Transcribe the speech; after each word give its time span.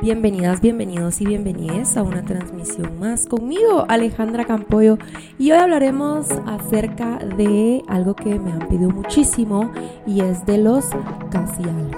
Bienvenidas, 0.00 0.60
bienvenidos 0.60 1.20
y 1.20 1.26
bienvenidas 1.26 1.96
a 1.96 2.04
una 2.04 2.24
transmisión 2.24 3.00
más 3.00 3.26
conmigo, 3.26 3.84
Alejandra 3.88 4.44
Campoyo. 4.44 4.96
Y 5.40 5.50
hoy 5.50 5.58
hablaremos 5.58 6.28
acerca 6.46 7.18
de 7.18 7.82
algo 7.88 8.14
que 8.14 8.38
me 8.38 8.52
han 8.52 8.68
pedido 8.68 8.90
muchísimo 8.90 9.72
y 10.06 10.20
es 10.20 10.46
de 10.46 10.58
los 10.58 10.84
casi 11.32 11.64
algo. 11.64 11.90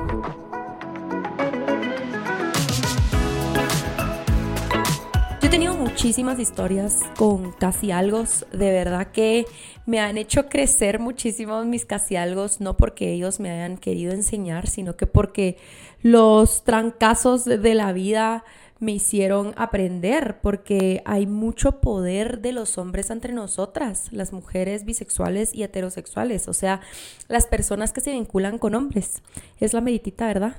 Yo 5.43 5.47
he 5.47 5.51
tenido 5.51 5.77
muchísimas 5.77 6.39
historias 6.39 7.01
con 7.19 7.53
casi 7.53 7.91
algo, 7.91 8.25
de 8.51 8.73
verdad 8.73 9.09
que 9.09 9.45
me 9.85 10.01
han 10.01 10.17
hecho 10.17 10.49
crecer 10.49 11.01
muchísimo 11.01 11.65
mis 11.65 11.85
casi 11.85 12.17
algo, 12.17 12.47
no 12.61 12.77
porque 12.77 13.13
ellos 13.13 13.41
me 13.41 13.51
hayan 13.51 13.77
querido 13.77 14.13
enseñar, 14.13 14.69
sino 14.69 14.97
que 14.97 15.07
porque 15.07 15.59
los 16.03 16.65
trancazos 16.65 17.45
de 17.45 17.75
la 17.75 17.93
vida 17.93 18.45
me 18.79 18.93
hicieron 18.93 19.53
aprender 19.57 20.41
porque 20.41 21.03
hay 21.05 21.27
mucho 21.27 21.81
poder 21.81 22.41
de 22.41 22.53
los 22.53 22.79
hombres 22.79 23.11
entre 23.11 23.35
nosotras, 23.35 24.11
las 24.11 24.33
mujeres 24.33 24.87
bisexuales 24.87 25.55
y 25.55 25.63
heterosexuales, 25.63 26.49
o 26.49 26.55
sea, 26.55 26.81
las 27.29 27.47
personas 27.47 27.93
que 27.93 28.01
se 28.01 28.13
vinculan 28.13 28.59
con 28.59 28.75
hombres. 28.75 29.23
Es 29.59 29.75
la 29.75 29.83
meditita, 29.83 30.27
¿verdad? 30.27 30.57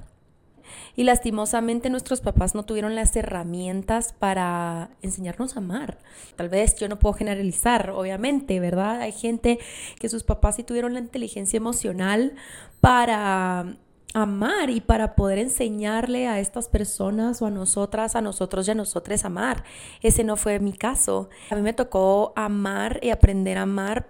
Y 0.96 1.04
lastimosamente 1.04 1.90
nuestros 1.90 2.22
papás 2.22 2.54
no 2.54 2.64
tuvieron 2.64 2.96
las 2.96 3.16
herramientas 3.16 4.14
para 4.14 4.92
enseñarnos 5.02 5.56
a 5.56 5.60
amar. 5.60 5.98
Tal 6.36 6.48
vez 6.48 6.76
yo 6.76 6.88
no 6.88 7.00
puedo 7.00 7.14
generalizar, 7.14 7.90
obviamente, 7.90 8.60
¿verdad? 8.60 9.02
Hay 9.02 9.12
gente 9.12 9.60
que 10.00 10.10
sus 10.10 10.24
papás 10.24 10.58
sí 10.58 10.64
tuvieron 10.64 10.94
la 10.94 11.00
inteligencia 11.00 11.58
emocional 11.58 12.36
para 12.82 13.78
amar 14.14 14.70
y 14.70 14.82
para 14.82 15.16
poder 15.16 15.40
enseñarle 15.40 16.28
a 16.28 16.40
estas 16.40 16.68
personas 16.68 17.42
o 17.42 17.46
a 17.46 17.52
nosotras, 17.52 18.16
a 18.16 18.22
nosotros 18.22 18.68
y 18.68 18.72
a 18.72 18.76
nosotros 18.76 19.26
amar. 19.26 19.64
Ese 20.02 20.24
no 20.24 20.36
fue 20.36 20.60
mi 20.60 20.74
caso. 20.74 21.30
A 21.50 21.56
mí 21.56 21.62
me 21.62 21.74
tocó 21.74 22.34
amar 22.36 23.00
y 23.02 23.10
aprender 23.10 23.58
a 23.58 23.64
amar 23.64 24.08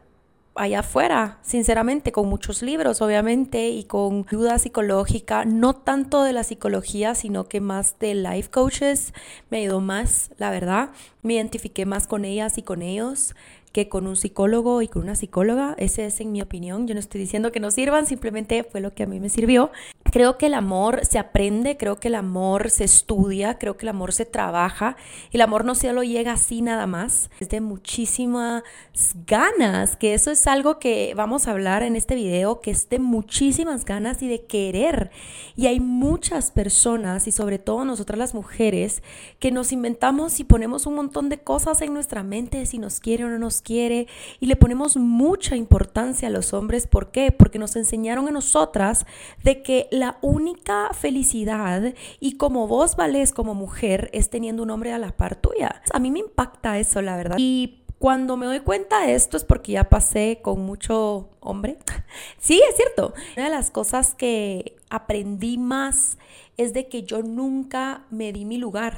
allá 0.56 0.80
afuera, 0.80 1.40
sinceramente, 1.42 2.12
con 2.12 2.28
muchos 2.28 2.62
libros, 2.62 3.02
obviamente, 3.02 3.70
y 3.70 3.86
con 3.86 4.26
ayuda 4.28 4.60
psicológica, 4.60 5.46
no 5.46 5.74
tanto 5.74 6.24
de 6.24 6.34
la 6.34 6.44
psicología, 6.44 7.16
sino 7.16 7.46
que 7.46 7.62
más 7.62 7.98
de 8.00 8.16
life 8.16 8.50
coaches, 8.50 9.14
me 9.50 9.60
ayudó 9.60 9.80
más, 9.80 10.32
la 10.38 10.52
verdad, 10.52 10.90
me 11.22 11.36
identifiqué 11.36 11.86
más 11.86 12.06
con 12.06 12.26
ellas 12.26 12.58
y 12.58 12.64
con 12.64 12.82
ellos 12.82 13.34
que 13.72 13.90
con 13.90 14.08
un 14.08 14.16
psicólogo 14.16 14.82
y 14.82 14.88
con 14.88 15.04
una 15.04 15.16
psicóloga. 15.16 15.76
Ese 15.78 16.06
es 16.06 16.20
en 16.22 16.32
mi 16.32 16.42
opinión. 16.42 16.88
Yo 16.88 16.94
no 16.94 17.00
estoy 17.00 17.22
diciendo 17.22 17.52
que 17.52 17.60
no 17.60 17.72
sirvan, 17.72 18.06
simplemente 18.06 18.64
fue 18.64 18.82
lo 18.82 18.94
que 18.94 19.04
a 19.04 19.08
mí 19.08 19.20
me 19.20 19.30
sirvió. 19.30 19.72
Creo 20.12 20.38
que 20.38 20.48
el 20.48 20.56
amor 20.56 21.06
se 21.06 21.20
aprende, 21.20 21.78
creo 21.78 22.00
que 22.00 22.10
el 22.10 22.16
amor 22.16 22.70
se 22.70 22.84
estudia, 22.84 23.58
creo 23.58 23.78
que 23.78 23.86
el 23.86 23.90
amor 23.90 24.12
se 24.12 24.26
trabaja. 24.26 24.98
El 25.32 25.40
amor 25.40 25.64
no 25.64 25.74
solo 25.74 26.04
llega 26.04 26.34
así 26.34 26.62
nada 26.62 26.86
más, 26.86 27.30
es 27.40 27.48
de 27.50 27.62
muchísimas 27.62 28.64
ganas, 29.26 29.96
que 29.96 30.14
eso 30.14 30.32
es 30.32 30.48
algo 30.48 30.80
que 30.80 31.14
vamos 31.16 31.48
a 31.48 31.52
hablar 31.52 31.84
en 31.84 31.96
este 31.96 32.16
video, 32.16 32.60
que 32.60 32.72
es 32.72 32.90
de 32.90 33.00
muchísimas 33.00 33.86
ganas 33.86 34.22
y 34.22 34.28
de 34.28 34.46
querer. 34.46 35.12
Y 35.56 35.68
hay 35.68 35.80
muchas 35.80 36.52
personas, 36.52 37.28
y 37.28 37.32
sobre 37.32 37.58
todo 37.58 37.86
nosotras 37.86 38.20
las 38.20 38.34
mujeres, 38.34 39.04
que 39.40 39.52
nos 39.52 39.72
inventamos 39.72 40.40
y 40.42 40.44
ponemos 40.44 40.86
un 40.86 40.96
montón 40.96 41.30
de 41.30 41.40
cosas 41.40 41.82
en 41.82 41.94
nuestra 41.94 42.24
mente, 42.24 42.66
si 42.66 42.80
nos 42.80 43.00
quiere 43.00 43.24
o 43.24 43.30
no 43.30 43.40
nos 43.40 43.61
quiere 43.62 44.08
y 44.40 44.48
le 44.48 44.56
ponemos 44.56 44.98
mucha 44.98 45.56
importancia 45.56 46.28
a 46.28 46.32
los 46.32 46.54
hombres. 46.54 46.88
¿Por 46.88 47.12
qué? 47.12 47.32
Porque 47.32 47.60
nos 47.60 47.76
enseñaron 47.76 48.28
a 48.28 48.32
nosotras 48.32 49.06
de 49.44 49.62
que 49.62 49.88
la 49.92 50.18
única 50.22 50.90
felicidad 50.94 51.94
y 52.20 52.38
como 52.38 52.68
vos 52.68 52.96
vales 52.96 53.34
como 53.34 53.54
mujer 53.54 54.10
es 54.14 54.30
teniendo 54.30 54.64
un 54.64 54.72
hombre 54.72 54.94
a 54.94 54.98
la 54.98 55.16
par 55.16 55.36
tuya. 55.36 55.82
A 55.94 56.00
mí 56.00 56.12
me 56.12 56.20
impacta 56.20 56.80
eso, 56.80 57.02
la 57.02 57.16
verdad. 57.16 57.36
Y 57.40 57.82
cuando 58.00 58.36
me 58.36 58.48
doy 58.48 58.62
cuenta 58.62 59.06
de 59.06 59.14
esto 59.14 59.38
es 59.38 59.44
porque 59.44 59.74
ya 59.74 59.88
pasé 59.88 60.40
con 60.42 60.66
mucho 60.66 61.30
hombre. 61.40 61.78
Sí, 62.40 62.62
es 62.68 62.76
cierto. 62.76 63.14
Una 63.38 63.46
de 63.46 63.52
las 63.52 63.72
cosas 63.72 64.16
que 64.16 64.76
aprendí 64.90 65.58
más 65.58 66.18
es 66.58 66.74
de 66.74 66.90
que 66.90 67.04
yo 67.04 67.22
nunca 67.22 68.04
me 68.10 68.34
di 68.34 68.44
mi 68.44 68.58
lugar 68.58 68.98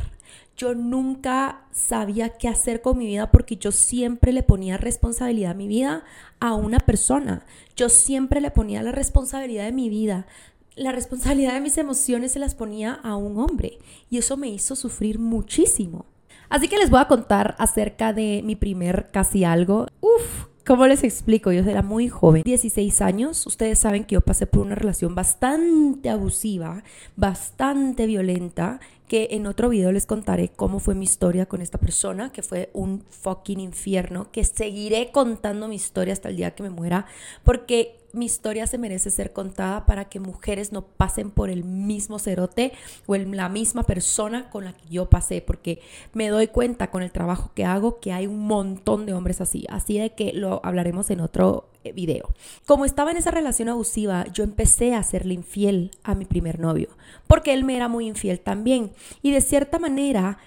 yo 0.55 0.75
nunca 0.75 1.65
sabía 1.71 2.29
qué 2.37 2.47
hacer 2.47 2.81
con 2.81 2.97
mi 2.97 3.07
vida 3.07 3.31
porque 3.31 3.57
yo 3.57 3.71
siempre 3.71 4.31
le 4.31 4.43
ponía 4.43 4.77
responsabilidad 4.77 5.51
a 5.51 5.55
mi 5.55 5.67
vida 5.67 6.03
a 6.39 6.53
una 6.53 6.79
persona. 6.79 7.45
Yo 7.75 7.89
siempre 7.89 8.41
le 8.41 8.51
ponía 8.51 8.83
la 8.83 8.91
responsabilidad 8.91 9.65
de 9.65 9.71
mi 9.71 9.89
vida, 9.89 10.27
la 10.75 10.91
responsabilidad 10.91 11.53
de 11.53 11.61
mis 11.61 11.77
emociones 11.77 12.31
se 12.31 12.39
las 12.39 12.55
ponía 12.55 12.93
a 12.93 13.15
un 13.15 13.37
hombre 13.37 13.79
y 14.09 14.17
eso 14.17 14.37
me 14.37 14.49
hizo 14.49 14.75
sufrir 14.75 15.19
muchísimo. 15.19 16.05
Así 16.49 16.67
que 16.67 16.77
les 16.77 16.89
voy 16.89 16.99
a 16.99 17.07
contar 17.07 17.55
acerca 17.57 18.13
de 18.13 18.41
mi 18.43 18.55
primer 18.55 19.09
casi 19.11 19.43
algo. 19.43 19.87
Uf, 20.01 20.45
¿Cómo 20.65 20.87
les 20.87 21.03
explico? 21.03 21.51
Yo 21.51 21.61
era 21.61 21.81
muy 21.81 22.07
joven, 22.07 22.43
16 22.43 23.01
años. 23.01 23.45
Ustedes 23.45 23.79
saben 23.79 24.05
que 24.05 24.13
yo 24.13 24.21
pasé 24.21 24.47
por 24.47 24.61
una 24.61 24.75
relación 24.75 25.13
bastante 25.13 26.09
abusiva, 26.09 26.83
bastante 27.17 28.05
violenta, 28.05 28.79
que 29.13 29.27
en 29.29 29.45
otro 29.45 29.69
video 29.69 29.91
les 29.91 30.07
contaré 30.07 30.49
cómo 30.49 30.79
fue 30.79 30.95
mi 30.95 31.05
historia 31.05 31.45
con 31.45 31.61
esta 31.61 31.77
persona, 31.77 32.31
que 32.31 32.41
fue 32.41 32.71
un 32.73 33.05
fucking 33.11 33.59
infierno, 33.59 34.31
que 34.31 34.43
seguiré 34.43 35.11
contando 35.11 35.67
mi 35.67 35.75
historia 35.75 36.13
hasta 36.13 36.29
el 36.29 36.37
día 36.37 36.55
que 36.55 36.63
me 36.63 36.71
muera, 36.71 37.05
porque 37.43 38.02
mi 38.13 38.25
historia 38.25 38.67
se 38.67 38.77
merece 38.77 39.09
ser 39.09 39.33
contada 39.33 39.85
para 39.85 40.05
que 40.05 40.19
mujeres 40.19 40.71
no 40.71 40.83
pasen 40.83 41.31
por 41.31 41.49
el 41.49 41.63
mismo 41.63 42.19
cerote 42.19 42.71
o 43.07 43.15
la 43.15 43.49
misma 43.49 43.83
persona 43.83 44.49
con 44.51 44.65
la 44.65 44.73
que 44.73 44.87
yo 44.89 45.09
pasé, 45.09 45.41
porque 45.41 45.81
me 46.13 46.29
doy 46.29 46.47
cuenta 46.47 46.91
con 46.91 47.01
el 47.01 47.11
trabajo 47.11 47.51
que 47.55 47.65
hago 47.65 47.99
que 47.99 48.13
hay 48.13 48.27
un 48.27 48.45
montón 48.45 49.07
de 49.07 49.13
hombres 49.13 49.41
así, 49.41 49.65
así 49.67 49.97
de 49.97 50.11
que 50.11 50.31
lo 50.31 50.61
hablaremos 50.63 51.09
en 51.09 51.21
otro 51.21 51.69
eh, 51.83 51.91
video. 51.91 52.29
Como 52.67 52.85
estaba 52.85 53.09
en 53.09 53.17
esa 53.17 53.31
relación 53.31 53.67
abusiva, 53.67 54.25
yo 54.31 54.43
empecé 54.43 54.93
a 54.93 55.01
serle 55.01 55.33
infiel 55.33 55.91
a 56.03 56.13
mi 56.13 56.25
primer 56.25 56.59
novio, 56.59 56.89
porque 57.27 57.53
él 57.53 57.63
me 57.63 57.75
era 57.75 57.87
muy 57.87 58.07
infiel 58.07 58.39
también, 58.39 58.91
y 59.23 59.31
de 59.31 59.41
cierta 59.41 59.79
manera 59.79 60.37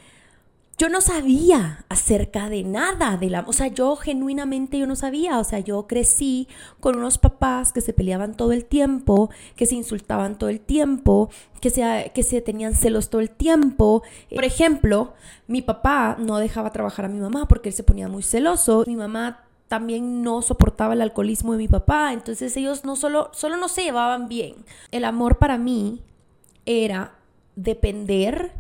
yo 0.79 0.91
no 0.91 1.01
sabía 1.01 1.85
acerca 1.89 2.51
de 2.51 2.63
nada 2.63 3.17
de 3.17 3.31
la, 3.31 3.41
o 3.47 3.53
sea, 3.55 3.69
yo 3.69 3.97
genuinamente 3.97 4.79
yo 4.79 4.87
no 4.87 4.95
sabía, 4.95 5.39
o 5.39 5.45
sea, 5.45 5.61
yo 5.61 5.87
crecí 5.87 6.49
con 6.81 6.97
unos 6.97 7.17
papás 7.17 7.73
que 7.73 7.81
se 7.81 7.95
peleaban 7.95 8.37
todo 8.37 8.53
el 8.53 8.67
tiempo, 8.67 9.31
que 9.57 9.65
se 9.65 9.75
insultaban 9.75 10.39
todo 10.39 10.51
el 10.51 10.61
tiempo, 10.61 11.31
que 11.63 11.71
se, 11.71 12.13
que 12.15 12.23
se 12.23 12.43
tenían 12.43 12.75
celos 12.75 13.09
todo 13.09 13.23
el 13.23 13.31
tiempo. 13.31 14.03
Por 14.35 14.45
ejemplo, 14.45 15.15
mi 15.47 15.63
papá 15.63 16.17
no 16.19 16.37
dejaba 16.37 16.73
trabajar 16.73 17.07
a 17.07 17.09
mi 17.09 17.21
mamá 17.21 17.49
porque 17.49 17.71
él 17.71 17.75
se 17.75 17.83
ponía 17.83 18.09
muy 18.09 18.23
celoso. 18.23 18.85
Mi 18.87 18.97
mamá 18.97 19.45
también 19.69 20.23
no 20.23 20.43
soportaba 20.43 20.93
el 20.93 21.01
alcoholismo 21.01 21.53
de 21.53 21.59
mi 21.59 21.69
papá, 21.69 22.13
entonces 22.13 22.57
ellos 22.57 22.85
no 22.85 22.97
solo, 22.97 23.31
solo 23.33 23.57
no 23.57 23.69
se 23.69 23.83
llevaban 23.83 24.29
bien. 24.29 24.57
El 24.91 25.05
amor 25.05 25.39
para 25.39 25.57
mí 25.57 26.03
era 26.67 27.15
depender, 27.57 28.53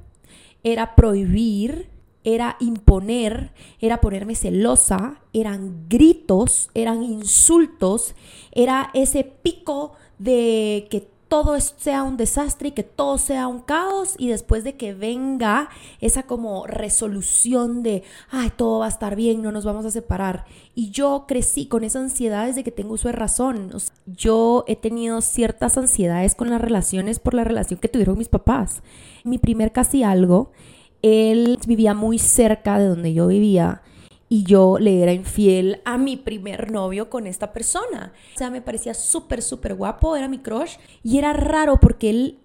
era 0.64 0.94
prohibir, 0.94 1.95
era 2.26 2.56
imponer, 2.58 3.52
era 3.80 4.00
ponerme 4.00 4.34
celosa, 4.34 5.20
eran 5.32 5.86
gritos, 5.88 6.70
eran 6.74 7.04
insultos, 7.04 8.16
era 8.50 8.90
ese 8.94 9.22
pico 9.22 9.92
de 10.18 10.88
que 10.90 11.08
todo 11.28 11.58
sea 11.60 12.02
un 12.02 12.16
desastre 12.16 12.68
y 12.68 12.72
que 12.72 12.82
todo 12.82 13.18
sea 13.18 13.46
un 13.46 13.60
caos 13.60 14.16
y 14.18 14.28
después 14.28 14.64
de 14.64 14.76
que 14.76 14.92
venga 14.92 15.68
esa 16.00 16.24
como 16.24 16.66
resolución 16.66 17.84
de, 17.84 18.02
ay, 18.30 18.50
todo 18.56 18.80
va 18.80 18.86
a 18.86 18.88
estar 18.90 19.14
bien, 19.14 19.40
no 19.40 19.52
nos 19.52 19.64
vamos 19.64 19.86
a 19.86 19.92
separar. 19.92 20.46
Y 20.74 20.90
yo 20.90 21.26
crecí 21.28 21.66
con 21.66 21.84
esa 21.84 22.00
ansiedad 22.00 22.46
desde 22.46 22.64
que 22.64 22.72
tengo 22.72 22.94
uso 22.94 23.06
de 23.06 23.12
razón. 23.12 23.70
yo 24.04 24.64
he 24.66 24.74
tenido 24.74 25.20
ciertas 25.20 25.78
ansiedades 25.78 26.34
con 26.34 26.50
las 26.50 26.60
relaciones 26.60 27.20
por 27.20 27.34
la 27.34 27.44
relación 27.44 27.78
que 27.78 27.88
tuvieron 27.88 28.18
mis 28.18 28.28
papás. 28.28 28.82
Mi 29.22 29.38
primer 29.38 29.70
casi 29.70 30.02
algo 30.02 30.50
él 31.06 31.58
vivía 31.66 31.94
muy 31.94 32.18
cerca 32.18 32.78
de 32.78 32.86
donde 32.86 33.12
yo 33.14 33.26
vivía 33.26 33.82
y 34.28 34.42
yo 34.42 34.78
le 34.78 35.02
era 35.02 35.12
infiel 35.12 35.80
a 35.84 35.98
mi 35.98 36.16
primer 36.16 36.70
novio 36.70 37.10
con 37.10 37.26
esta 37.26 37.52
persona. 37.52 38.12
O 38.34 38.38
sea, 38.38 38.50
me 38.50 38.60
parecía 38.60 38.94
súper, 38.94 39.42
súper 39.42 39.74
guapo, 39.74 40.16
era 40.16 40.28
mi 40.28 40.38
crush 40.38 40.76
y 41.02 41.18
era 41.18 41.32
raro 41.32 41.78
porque 41.78 42.10
él 42.10 42.38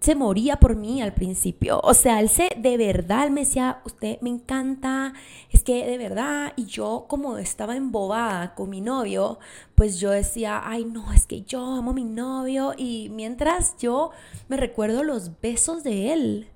se 0.00 0.14
moría 0.14 0.56
por 0.56 0.76
mí 0.76 1.02
al 1.02 1.14
principio. 1.14 1.80
O 1.82 1.94
sea, 1.94 2.20
él 2.20 2.28
se 2.28 2.50
de 2.56 2.76
verdad 2.76 3.28
me 3.30 3.40
decía, 3.40 3.80
usted 3.84 4.20
me 4.20 4.30
encanta, 4.30 5.14
es 5.50 5.64
que 5.64 5.86
de 5.86 5.98
verdad, 5.98 6.52
y 6.56 6.66
yo 6.66 7.06
como 7.08 7.38
estaba 7.38 7.76
embobada 7.76 8.54
con 8.54 8.70
mi 8.70 8.80
novio, 8.80 9.38
pues 9.76 10.00
yo 10.00 10.10
decía, 10.10 10.60
ay 10.64 10.84
no, 10.84 11.12
es 11.12 11.26
que 11.26 11.42
yo 11.42 11.60
amo 11.64 11.92
a 11.92 11.94
mi 11.94 12.04
novio 12.04 12.74
y 12.76 13.08
mientras 13.10 13.76
yo 13.78 14.10
me 14.48 14.56
recuerdo 14.56 15.04
los 15.04 15.40
besos 15.40 15.84
de 15.84 16.12
él 16.12 16.48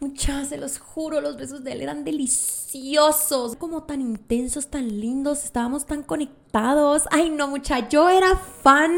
Muchas, 0.00 0.50
se 0.50 0.58
los 0.58 0.78
juro, 0.78 1.20
los 1.20 1.36
besos 1.36 1.64
de 1.64 1.72
él 1.72 1.80
eran 1.82 2.04
deliciosos, 2.04 3.56
como 3.56 3.82
tan 3.82 4.00
intensos, 4.00 4.68
tan 4.68 5.00
lindos, 5.00 5.44
estábamos 5.44 5.86
tan 5.86 6.04
conectados. 6.04 7.02
Ay, 7.10 7.30
no, 7.30 7.48
mucha, 7.48 7.88
yo 7.88 8.08
era 8.08 8.36
fan 8.36 8.92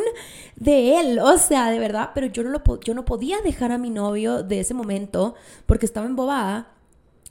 de 0.56 1.00
él, 1.00 1.18
o 1.18 1.38
sea, 1.38 1.70
de 1.70 1.78
verdad, 1.78 2.10
pero 2.14 2.26
yo 2.26 2.42
no, 2.42 2.50
lo, 2.50 2.80
yo 2.80 2.92
no 2.92 3.06
podía 3.06 3.40
dejar 3.40 3.72
a 3.72 3.78
mi 3.78 3.88
novio 3.88 4.42
de 4.42 4.60
ese 4.60 4.74
momento 4.74 5.34
porque 5.64 5.86
estaba 5.86 6.04
embobada. 6.04 6.68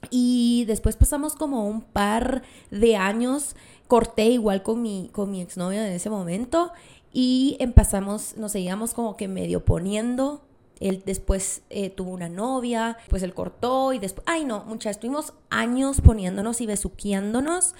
Y 0.09 0.65
después 0.65 0.95
pasamos 0.95 1.35
como 1.35 1.67
un 1.67 1.81
par 1.81 2.41
de 2.71 2.95
años, 2.95 3.55
corté 3.89 4.27
igual 4.27 4.63
con 4.63 4.81
mi, 4.81 5.09
con 5.11 5.29
mi 5.31 5.41
exnovio 5.41 5.81
en 5.81 5.91
ese 5.91 6.09
momento 6.09 6.71
y 7.11 7.57
empezamos, 7.59 8.37
nos 8.37 8.53
seguíamos 8.53 8.93
como 8.93 9.17
que 9.17 9.27
medio 9.27 9.65
poniendo 9.65 10.43
él 10.79 11.03
después 11.05 11.61
eh, 11.69 11.89
tuvo 11.89 12.11
una 12.11 12.29
novia, 12.29 12.97
pues 13.09 13.23
él 13.23 13.33
cortó 13.33 13.93
y 13.93 13.99
después, 13.99 14.25
ay 14.27 14.45
no, 14.45 14.63
muchachos, 14.65 14.97
estuvimos 14.97 15.33
años 15.49 16.01
poniéndonos 16.01 16.61
y 16.61 16.65
besuqueándonos. 16.65 17.75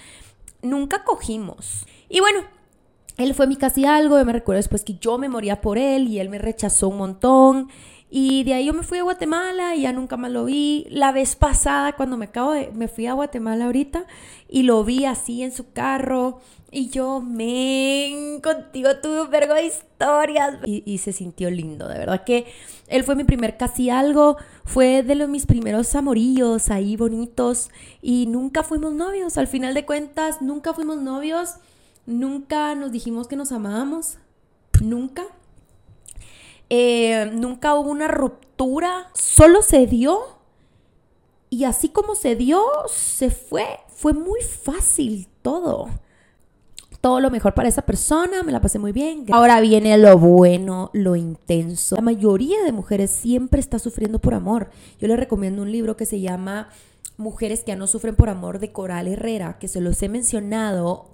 Nunca 0.62 1.04
cogimos. 1.04 1.86
Y 2.08 2.20
bueno, 2.20 2.40
él 3.20 3.34
fue 3.34 3.46
mi 3.46 3.56
casi 3.56 3.84
algo, 3.84 4.18
yo 4.18 4.24
me 4.24 4.32
recuerdo 4.32 4.58
después 4.58 4.84
que 4.84 4.94
yo 4.94 5.18
me 5.18 5.28
moría 5.28 5.60
por 5.60 5.78
él 5.78 6.08
y 6.08 6.18
él 6.18 6.28
me 6.28 6.38
rechazó 6.38 6.88
un 6.88 6.98
montón. 6.98 7.68
Y 8.12 8.42
de 8.42 8.54
ahí 8.54 8.66
yo 8.66 8.74
me 8.74 8.82
fui 8.82 8.98
a 8.98 9.04
Guatemala 9.04 9.76
y 9.76 9.82
ya 9.82 9.92
nunca 9.92 10.16
más 10.16 10.32
lo 10.32 10.44
vi. 10.44 10.86
La 10.90 11.12
vez 11.12 11.36
pasada, 11.36 11.92
cuando 11.92 12.16
me 12.16 12.24
acabo 12.24 12.52
de, 12.52 12.72
me 12.74 12.88
fui 12.88 13.06
a 13.06 13.12
Guatemala 13.12 13.66
ahorita 13.66 14.04
y 14.48 14.64
lo 14.64 14.82
vi 14.82 15.04
así 15.04 15.44
en 15.44 15.52
su 15.52 15.72
carro 15.72 16.40
y 16.72 16.88
yo, 16.90 17.20
men, 17.20 18.40
contigo 18.40 18.90
tuve 19.02 19.22
un 19.22 19.30
vergo 19.30 19.54
de 19.54 19.66
historias. 19.66 20.56
Y, 20.66 20.98
se 20.98 21.12
sintió 21.12 21.50
lindo, 21.50 21.88
de 21.88 21.98
verdad 21.98 22.24
que 22.24 22.46
él 22.86 23.02
fue 23.02 23.16
mi 23.16 23.24
primer 23.24 23.56
casi 23.56 23.90
algo, 23.90 24.36
fue 24.64 25.02
de 25.02 25.16
los 25.16 25.28
mis 25.28 25.46
primeros 25.46 25.94
amorillos 25.96 26.70
ahí 26.70 26.96
bonitos 26.96 27.70
y 28.02 28.26
nunca 28.26 28.62
fuimos 28.62 28.92
novios. 28.92 29.36
Al 29.36 29.48
final 29.48 29.74
de 29.74 29.84
cuentas, 29.84 30.42
nunca 30.42 30.72
fuimos 30.72 30.98
novios, 30.98 31.56
nunca 32.06 32.74
nos 32.74 32.92
dijimos 32.92 33.28
que 33.28 33.36
nos 33.36 33.52
amábamos, 33.52 34.18
nunca. 34.82 35.24
Eh, 36.68 37.30
nunca 37.32 37.74
hubo 37.74 37.90
una 37.90 38.08
ruptura, 38.08 39.10
solo 39.14 39.62
se 39.62 39.86
dio. 39.86 40.38
Y 41.48 41.64
así 41.64 41.88
como 41.88 42.14
se 42.14 42.36
dio, 42.36 42.62
se 42.88 43.30
fue. 43.30 43.66
Fue 43.88 44.12
muy 44.12 44.40
fácil 44.42 45.28
todo 45.42 45.88
todo 47.00 47.20
lo 47.20 47.30
mejor 47.30 47.54
para 47.54 47.68
esa 47.68 47.82
persona, 47.82 48.42
me 48.42 48.52
la 48.52 48.60
pasé 48.60 48.78
muy 48.78 48.92
bien. 48.92 49.24
Ahora 49.32 49.60
viene 49.60 49.96
lo 49.96 50.18
bueno, 50.18 50.90
lo 50.92 51.16
intenso. 51.16 51.96
La 51.96 52.02
mayoría 52.02 52.62
de 52.62 52.72
mujeres 52.72 53.10
siempre 53.10 53.60
está 53.60 53.78
sufriendo 53.78 54.18
por 54.18 54.34
amor. 54.34 54.70
Yo 54.98 55.08
les 55.08 55.18
recomiendo 55.18 55.62
un 55.62 55.72
libro 55.72 55.96
que 55.96 56.06
se 56.06 56.20
llama 56.20 56.68
Mujeres 57.16 57.60
que 57.60 57.68
ya 57.68 57.76
no 57.76 57.86
sufren 57.86 58.16
por 58.16 58.28
amor 58.28 58.58
de 58.58 58.72
Coral 58.72 59.08
Herrera, 59.08 59.58
que 59.58 59.68
se 59.68 59.80
los 59.80 60.02
he 60.02 60.08
mencionado 60.08 61.10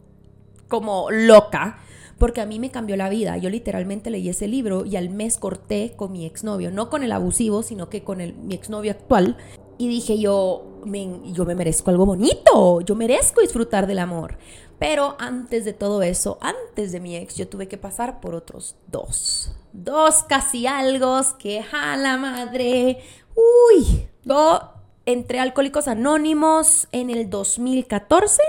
como 0.69 1.11
loca. 1.11 1.79
Porque 2.19 2.41
a 2.41 2.47
mí 2.47 2.59
me 2.59 2.71
cambió 2.71 2.97
la 2.97 3.11
vida. 3.11 3.37
Yo 3.37 3.51
literalmente 3.51 4.11
leí 4.11 4.29
ese 4.29 4.49
libro 4.49 4.87
y 4.87 4.97
al 4.97 5.11
mes 5.11 5.37
corté 5.37 5.93
con 5.97 6.13
mi 6.13 6.25
exnovio. 6.25 6.71
No 6.71 6.89
con 6.89 7.03
el 7.03 7.13
abusivo, 7.13 7.63
sino 7.63 7.91
que 7.91 8.05
con 8.05 8.19
mi 8.19 8.55
exnovio 8.55 8.93
actual. 8.93 9.37
Y 9.77 9.89
dije 9.89 10.19
yo, 10.19 10.81
yo 11.27 11.45
me 11.45 11.55
merezco 11.55 11.91
algo 11.91 12.07
bonito. 12.07 12.81
Yo 12.81 12.95
merezco 12.95 13.43
disfrutar 13.43 13.87
del 13.87 13.99
amor. 13.99 14.39
Pero 14.79 15.17
antes 15.19 15.65
de 15.65 15.73
todo 15.73 16.03
eso, 16.03 16.39
antes 16.41 16.93
de 16.93 17.01
mi 17.01 17.17
ex, 17.17 17.37
yo 17.37 17.49
tuve 17.49 17.69
que 17.69 17.79
pasar 17.79 18.21
por 18.21 18.35
otros 18.35 18.77
dos. 18.87 19.53
Dos 19.73 20.23
casi 20.23 20.67
algo 20.67 21.21
que 21.39 21.63
la 21.73 22.17
madre. 22.17 22.99
Uy, 23.35 24.07
yo 24.25 24.61
entré 25.05 25.41
Alcohólicos 25.41 25.89
Anónimos 25.89 26.89
en 26.93 27.11
el 27.11 27.29
2014 27.29 28.43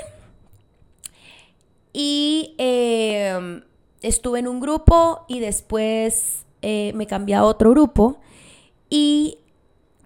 y 1.99 2.53
em, 2.59 3.63
estuve 4.03 4.37
en 4.37 4.47
un 4.47 4.59
grupo 4.59 5.25
y 5.27 5.39
después 5.39 6.45
eh, 6.61 6.91
me 6.93 7.07
cambié 7.07 7.33
a 7.33 7.43
otro 7.43 7.71
grupo. 7.71 8.19
Y 8.87 9.39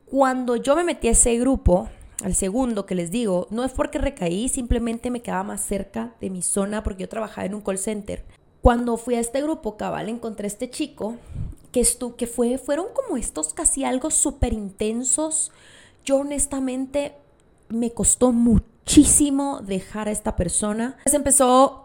cuando 0.05 0.55
yo 0.55 0.77
me 0.77 0.85
metí 0.85 1.09
a 1.09 1.11
ese 1.11 1.38
grupo, 1.38 1.89
al 2.23 2.33
segundo 2.33 2.85
que 2.85 2.95
les 2.95 3.11
digo, 3.11 3.47
no 3.49 3.65
es 3.65 3.73
porque 3.73 3.97
recaí, 3.97 4.47
simplemente 4.47 5.11
me 5.11 5.21
quedaba 5.21 5.43
más 5.43 5.65
cerca 5.65 6.15
de 6.21 6.29
mi 6.29 6.41
zona 6.41 6.81
porque 6.81 7.01
yo 7.01 7.09
trabajaba 7.09 7.45
en 7.45 7.55
un 7.55 7.61
call 7.61 7.77
center. 7.77 8.23
Cuando 8.61 8.95
fui 8.95 9.15
a 9.15 9.19
este 9.19 9.41
grupo, 9.41 9.75
cabal, 9.75 10.07
encontré 10.07 10.45
a 10.45 10.47
este 10.47 10.69
chico 10.69 11.17
que, 11.73 11.81
estu 11.81 12.15
que 12.15 12.25
fue, 12.25 12.57
fueron 12.57 12.85
como 12.94 13.17
estos 13.17 13.53
casi 13.53 13.83
algo 13.83 14.11
súper 14.11 14.53
intensos. 14.53 15.51
Yo 16.05 16.19
honestamente 16.19 17.15
me 17.67 17.91
costó 17.91 18.31
muchísimo 18.31 19.61
dejar 19.61 20.07
a 20.07 20.11
esta 20.11 20.35
persona. 20.35 20.97
Se 21.05 21.15
empezó 21.15 21.81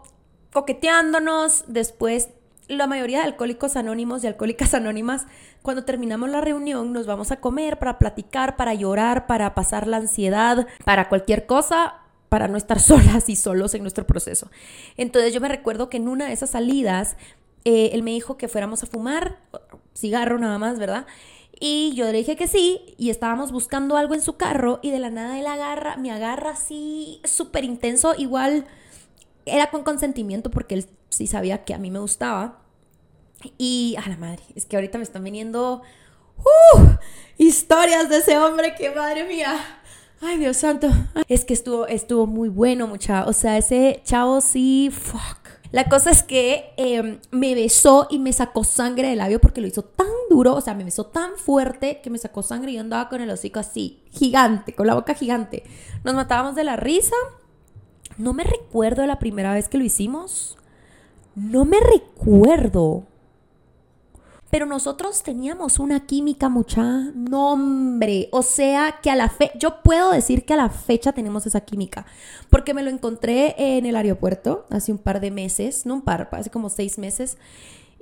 coqueteándonos, 0.57 1.65
después 1.67 2.29
la 2.67 2.87
mayoría 2.87 3.19
de 3.19 3.25
alcohólicos 3.25 3.75
anónimos 3.75 4.23
y 4.23 4.27
alcohólicas 4.27 4.73
anónimas, 4.73 5.27
cuando 5.61 5.85
terminamos 5.85 6.31
la 6.31 6.41
reunión, 6.41 6.93
nos 6.93 7.05
vamos 7.05 7.31
a 7.31 7.39
comer 7.39 7.77
para 7.77 7.99
platicar, 7.99 8.55
para 8.55 8.73
llorar, 8.73 9.27
para 9.27 9.53
pasar 9.53 9.85
la 9.85 9.97
ansiedad, 9.97 10.65
para 10.83 11.09
cualquier 11.09 11.45
cosa, 11.45 11.97
para 12.29 12.47
no 12.47 12.57
estar 12.57 12.79
solas 12.91 13.29
y 13.29 13.35
solos 13.35 13.75
en 13.75 13.83
nuestro 13.83 14.07
proceso. 14.07 14.49
Entonces 14.97 15.31
yo 15.31 15.41
me 15.41 15.47
recuerdo 15.47 15.91
que 15.91 15.97
en 15.97 16.07
una 16.07 16.25
de 16.25 16.33
esas 16.33 16.49
salidas, 16.49 17.17
eh, 17.63 17.91
él 17.93 18.01
me 18.01 18.09
dijo 18.09 18.37
que 18.37 18.47
fuéramos 18.47 18.81
a 18.81 18.87
fumar, 18.87 19.37
cigarro 19.95 20.39
nada 20.39 20.57
más, 20.57 20.79
¿verdad? 20.79 21.05
Y 21.59 21.93
yo 21.93 22.05
le 22.05 22.17
dije 22.17 22.35
que 22.35 22.47
sí, 22.47 22.95
y 22.97 23.11
estábamos 23.11 23.51
buscando 23.51 23.95
algo 23.95 24.15
en 24.15 24.21
su 24.21 24.37
carro, 24.37 24.79
y 24.81 24.89
de 24.89 24.97
la 24.97 25.11
nada 25.11 25.39
él 25.39 25.45
agarra, 25.45 25.97
me 25.97 26.09
agarra 26.09 26.49
así, 26.49 27.21
súper 27.25 27.63
intenso, 27.63 28.15
igual 28.17 28.65
era 29.49 29.69
con 29.69 29.83
consentimiento 29.83 30.51
porque 30.51 30.75
él 30.75 30.85
sí 31.09 31.27
sabía 31.27 31.63
que 31.63 31.73
a 31.73 31.77
mí 31.77 31.91
me 31.91 31.99
gustaba. 31.99 32.61
Y 33.57 33.95
a 34.03 34.09
la 34.09 34.17
madre, 34.17 34.41
es 34.55 34.65
que 34.65 34.77
ahorita 34.77 34.97
me 34.97 35.03
están 35.03 35.23
viniendo 35.23 35.83
uh, 36.37 36.79
historias 37.37 38.09
de 38.09 38.17
ese 38.17 38.37
hombre 38.37 38.73
que 38.75 38.89
madre 38.91 39.27
mía. 39.27 39.59
Ay, 40.21 40.37
Dios 40.37 40.57
santo. 40.57 40.87
Es 41.27 41.45
que 41.45 41.53
estuvo, 41.53 41.85
estuvo 41.85 42.25
muy 42.25 42.49
bueno, 42.49 42.87
mucha. 42.87 43.25
O 43.25 43.33
sea, 43.33 43.57
ese 43.57 44.01
chavo 44.03 44.41
sí, 44.41 44.89
fuck. 44.91 45.47
La 45.71 45.89
cosa 45.89 46.11
es 46.11 46.23
que 46.23 46.73
em, 46.77 47.19
me 47.31 47.53
besó 47.53 48.07
y 48.09 48.19
me 48.19 48.31
sacó 48.31 48.63
sangre 48.63 49.09
del 49.09 49.17
labio 49.17 49.39
porque 49.41 49.59
lo 49.59 49.67
hizo 49.67 49.83
tan 49.83 50.07
duro, 50.29 50.55
o 50.55 50.61
sea, 50.61 50.73
me 50.73 50.85
besó 50.85 51.07
tan 51.07 51.35
fuerte 51.35 51.99
que 52.01 52.09
me 52.09 52.17
sacó 52.17 52.41
sangre 52.41 52.71
y 52.71 52.75
yo 52.75 52.81
andaba 52.81 53.09
con 53.09 53.21
el 53.21 53.29
hocico 53.29 53.59
así, 53.59 54.01
gigante, 54.11 54.73
con 54.73 54.87
la 54.87 54.95
boca 54.95 55.13
gigante. 55.13 55.63
Nos 56.03 56.15
matábamos 56.15 56.55
de 56.55 56.63
la 56.63 56.77
risa. 56.77 57.15
No 58.17 58.33
me 58.33 58.43
recuerdo 58.43 59.05
la 59.05 59.19
primera 59.19 59.53
vez 59.53 59.69
que 59.69 59.77
lo 59.77 59.83
hicimos. 59.83 60.57
No 61.35 61.65
me 61.65 61.77
recuerdo. 61.79 63.03
Pero 64.49 64.65
nosotros 64.65 65.23
teníamos 65.23 65.77
una 65.77 66.05
química 66.05 66.47
mucha 66.49 66.83
nombre. 67.13 68.29
O 68.31 68.41
sea 68.41 68.99
que 69.03 69.11
a 69.11 69.15
la 69.15 69.29
fe, 69.29 69.51
yo 69.59 69.83
puedo 69.83 70.11
decir 70.11 70.45
que 70.45 70.53
a 70.53 70.57
la 70.57 70.69
fecha 70.69 71.11
tenemos 71.11 71.45
esa 71.45 71.61
química. 71.61 72.05
Porque 72.49 72.73
me 72.73 72.81
lo 72.81 72.89
encontré 72.89 73.55
en 73.57 73.85
el 73.85 73.95
aeropuerto 73.95 74.65
hace 74.69 74.91
un 74.91 74.97
par 74.97 75.19
de 75.19 75.31
meses, 75.31 75.85
no 75.85 75.95
un 75.95 76.01
par, 76.01 76.29
hace 76.31 76.49
como 76.49 76.69
seis 76.69 76.97
meses. 76.97 77.37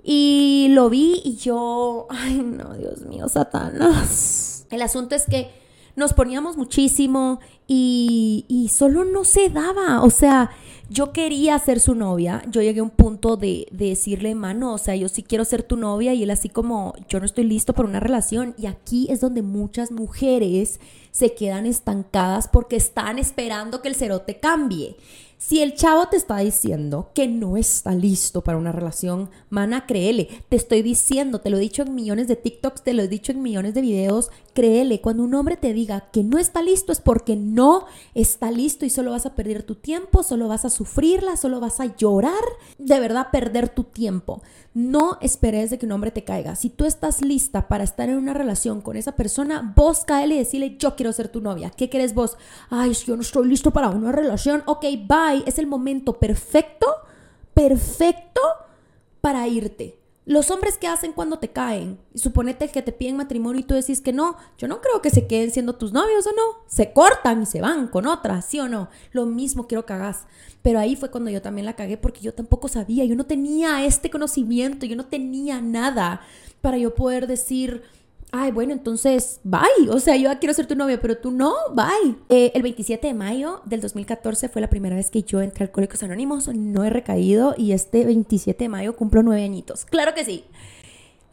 Y 0.03 0.67
lo 0.69 0.89
vi 0.89 1.19
y 1.25 1.35
yo, 1.37 2.05
ay 2.09 2.35
no, 2.35 2.75
Dios 2.75 3.01
mío, 3.01 3.27
Satanás. 3.27 4.67
El 4.69 4.83
asunto 4.83 5.15
es 5.15 5.25
que 5.25 5.64
nos 5.95 6.13
poníamos 6.13 6.57
muchísimo 6.57 7.39
y, 7.67 8.45
y 8.47 8.69
solo 8.69 9.05
no 9.05 9.23
se 9.23 9.49
daba. 9.49 10.03
O 10.03 10.09
sea, 10.09 10.51
yo 10.89 11.11
quería 11.11 11.57
ser 11.57 11.79
su 11.79 11.95
novia, 11.95 12.43
yo 12.49 12.61
llegué 12.61 12.79
a 12.79 12.83
un 12.83 12.89
punto 12.89 13.37
de, 13.37 13.67
de, 13.71 13.89
decirle, 13.89 14.35
mano, 14.35 14.73
o 14.73 14.77
sea, 14.77 14.95
yo 14.95 15.09
sí 15.09 15.23
quiero 15.23 15.45
ser 15.45 15.63
tu 15.63 15.77
novia 15.77 16.13
y 16.13 16.23
él 16.23 16.31
así 16.31 16.49
como, 16.49 16.93
yo 17.09 17.19
no 17.19 17.25
estoy 17.25 17.45
listo 17.45 17.73
para 17.73 17.89
una 17.89 17.99
relación. 17.99 18.53
Y 18.57 18.67
aquí 18.67 19.07
es 19.09 19.21
donde 19.21 19.41
muchas 19.41 19.91
mujeres 19.91 20.79
se 21.15 21.33
quedan 21.33 21.65
estancadas 21.65 22.49
porque 22.49 22.75
están 22.75 23.19
esperando 23.19 23.81
que 23.81 23.87
el 23.87 23.95
cerote 23.95 24.41
cambie. 24.41 24.97
Si 25.37 25.61
el 25.61 25.75
chavo 25.75 26.07
te 26.07 26.17
está 26.17 26.37
diciendo 26.37 27.11
que 27.13 27.27
no 27.27 27.55
está 27.55 27.91
listo 27.93 28.43
para 28.43 28.57
una 28.57 28.71
relación, 28.71 29.29
mana, 29.49 29.85
créele. 29.85 30.27
Te 30.49 30.55
estoy 30.55 30.81
diciendo, 30.81 31.39
te 31.39 31.49
lo 31.49 31.57
he 31.57 31.59
dicho 31.59 31.83
en 31.83 31.93
millones 31.93 32.27
de 32.27 32.35
TikToks, 32.35 32.83
te 32.83 32.93
lo 32.93 33.03
he 33.03 33.07
dicho 33.07 33.31
en 33.31 33.43
millones 33.43 33.73
de 33.73 33.81
videos, 33.81 34.31
créele. 34.53 35.01
Cuando 35.01 35.23
un 35.23 35.35
hombre 35.35 35.55
te 35.55 35.73
diga 35.73 36.09
que 36.11 36.23
no 36.23 36.39
está 36.39 36.61
listo 36.61 36.91
es 36.91 36.99
porque 36.99 37.35
no 37.35 37.85
está 38.13 38.49
listo 38.49 38.85
y 38.85 38.89
solo 38.89 39.11
vas 39.11 39.25
a 39.25 39.35
perder 39.35 39.63
tu 39.63 39.75
tiempo, 39.75 40.23
solo 40.23 40.47
vas 40.47 40.65
a 40.65 40.69
sufrirla, 40.69 41.37
solo 41.37 41.59
vas 41.59 41.79
a 41.79 41.95
llorar. 41.95 42.43
De 42.77 42.99
verdad, 42.99 43.27
perder 43.31 43.69
tu 43.69 43.83
tiempo. 43.83 44.41
No 44.73 45.17
esperes 45.21 45.69
de 45.69 45.77
que 45.77 45.85
un 45.85 45.91
hombre 45.91 46.11
te 46.11 46.23
caiga. 46.23 46.55
Si 46.55 46.69
tú 46.69 46.85
estás 46.85 47.21
lista 47.21 47.67
para 47.67 47.83
estar 47.83 48.09
en 48.09 48.17
una 48.17 48.33
relación 48.33 48.81
con 48.81 48.97
esa 48.97 49.15
persona, 49.15 49.73
vos 49.75 50.05
caele 50.05 50.35
y 50.35 50.39
decirle, 50.39 50.77
yo 50.79 50.95
quiero 50.95 51.04
ser 51.13 51.29
tu 51.29 51.41
novia. 51.41 51.69
¿Qué 51.69 51.89
querés 51.89 52.13
vos? 52.13 52.37
Ay, 52.69 52.93
yo 52.93 53.15
no 53.15 53.21
estoy 53.21 53.47
listo 53.47 53.71
para 53.71 53.89
una 53.89 54.11
relación. 54.11 54.63
Ok, 54.65 54.83
bye. 55.07 55.43
Es 55.45 55.59
el 55.59 55.67
momento 55.67 56.13
perfecto, 56.13 56.87
perfecto 57.53 58.41
para 59.21 59.47
irte. 59.47 59.99
Los 60.27 60.49
hombres 60.49 60.79
que 60.79 60.87
hacen 60.87 61.13
cuando 61.13 61.37
te 61.37 61.49
caen, 61.49 61.99
suponete 62.15 62.69
que 62.69 62.81
te 62.81 62.91
piden 62.91 63.15
matrimonio 63.15 63.61
y 63.61 63.63
tú 63.63 63.75
decís 63.75 64.01
que 64.01 64.11
no, 64.11 64.35
yo 64.57 64.67
no 64.67 64.81
creo 64.81 64.99
que 64.99 65.11
se 65.11 65.27
queden 65.27 65.51
siendo 65.51 65.75
tus 65.75 65.93
novios 65.93 66.25
o 66.25 66.31
no, 66.31 66.63
se 66.65 66.93
cortan 66.93 67.43
y 67.43 67.45
se 67.45 67.61
van 67.61 67.87
con 67.87 68.07
otra, 68.07 68.41
sí 68.41 68.59
o 68.59 68.67
no, 68.67 68.89
lo 69.11 69.27
mismo 69.27 69.67
quiero 69.67 69.85
que 69.85 69.93
hagas. 69.93 70.25
Pero 70.63 70.79
ahí 70.79 70.95
fue 70.95 71.11
cuando 71.11 71.29
yo 71.29 71.43
también 71.43 71.67
la 71.67 71.75
cagué 71.75 71.97
porque 71.97 72.21
yo 72.21 72.33
tampoco 72.33 72.67
sabía, 72.67 73.05
yo 73.05 73.15
no 73.15 73.25
tenía 73.27 73.85
este 73.85 74.09
conocimiento, 74.09 74.87
yo 74.87 74.95
no 74.95 75.05
tenía 75.05 75.61
nada 75.61 76.21
para 76.61 76.79
yo 76.79 76.95
poder 76.95 77.27
decir, 77.27 77.83
ay, 78.31 78.51
bueno, 78.51 78.73
entonces, 78.73 79.39
bye. 79.43 79.89
O 79.89 79.99
sea, 79.99 80.15
yo 80.15 80.29
quiero 80.39 80.53
ser 80.53 80.67
tu 80.67 80.75
novia, 80.75 80.99
pero 81.01 81.17
tú 81.17 81.31
no, 81.31 81.53
bye. 81.73 82.15
Eh, 82.29 82.51
el 82.53 82.61
27 82.63 83.07
de 83.07 83.13
mayo 83.13 83.61
del 83.65 83.81
2014 83.81 84.49
fue 84.49 84.61
la 84.61 84.69
primera 84.69 84.95
vez 84.95 85.09
que 85.09 85.23
yo 85.23 85.41
entré 85.41 85.63
a 85.63 85.67
Alcohólicos 85.67 86.03
Anónimos, 86.03 86.47
no 86.47 86.83
he 86.83 86.89
recaído 86.89 87.55
y 87.57 87.71
este 87.71 88.05
27 88.05 88.65
de 88.65 88.69
mayo 88.69 88.95
cumplo 88.95 89.23
nueve 89.23 89.43
añitos. 89.43 89.85
Claro 89.85 90.13
que 90.13 90.25
sí. 90.25 90.43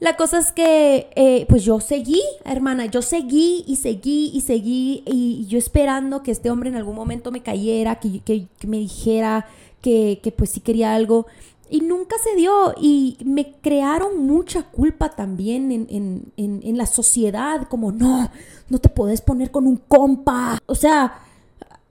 La 0.02 0.16
cosa 0.16 0.38
es 0.38 0.50
que, 0.50 1.10
eh, 1.14 1.46
pues 1.48 1.62
yo 1.64 1.78
seguí, 1.78 2.20
hermana, 2.44 2.86
yo 2.86 3.02
seguí 3.02 3.64
y 3.68 3.76
seguí 3.76 4.32
y 4.34 4.40
seguí 4.40 5.04
y 5.06 5.46
yo 5.46 5.58
esperando 5.58 6.24
que 6.24 6.32
este 6.32 6.50
hombre 6.50 6.70
en 6.70 6.76
algún 6.76 6.96
momento 6.96 7.30
me 7.30 7.40
cayera, 7.40 8.00
que, 8.00 8.18
que, 8.18 8.48
me 8.66 8.78
dijera 8.78 9.46
que, 9.80 10.18
que 10.20 10.32
pues 10.32 10.50
sí 10.50 10.60
quería 10.60 10.94
algo 10.94 11.26
y 11.70 11.80
nunca 11.80 12.16
se 12.22 12.36
dio 12.36 12.74
y 12.80 13.16
me 13.24 13.52
crearon 13.60 14.26
mucha 14.26 14.62
culpa 14.64 15.10
también 15.10 15.72
en, 15.88 16.76
la 16.76 16.86
sociedad, 16.86 17.66
como 17.68 17.92
no, 17.92 18.30
no 18.68 18.78
te 18.78 18.88
puedes 18.88 19.20
poner 19.20 19.50
con 19.50 19.66
un 19.66 19.76
compa. 19.76 20.58
O 20.66 20.74
sea, 20.74 21.20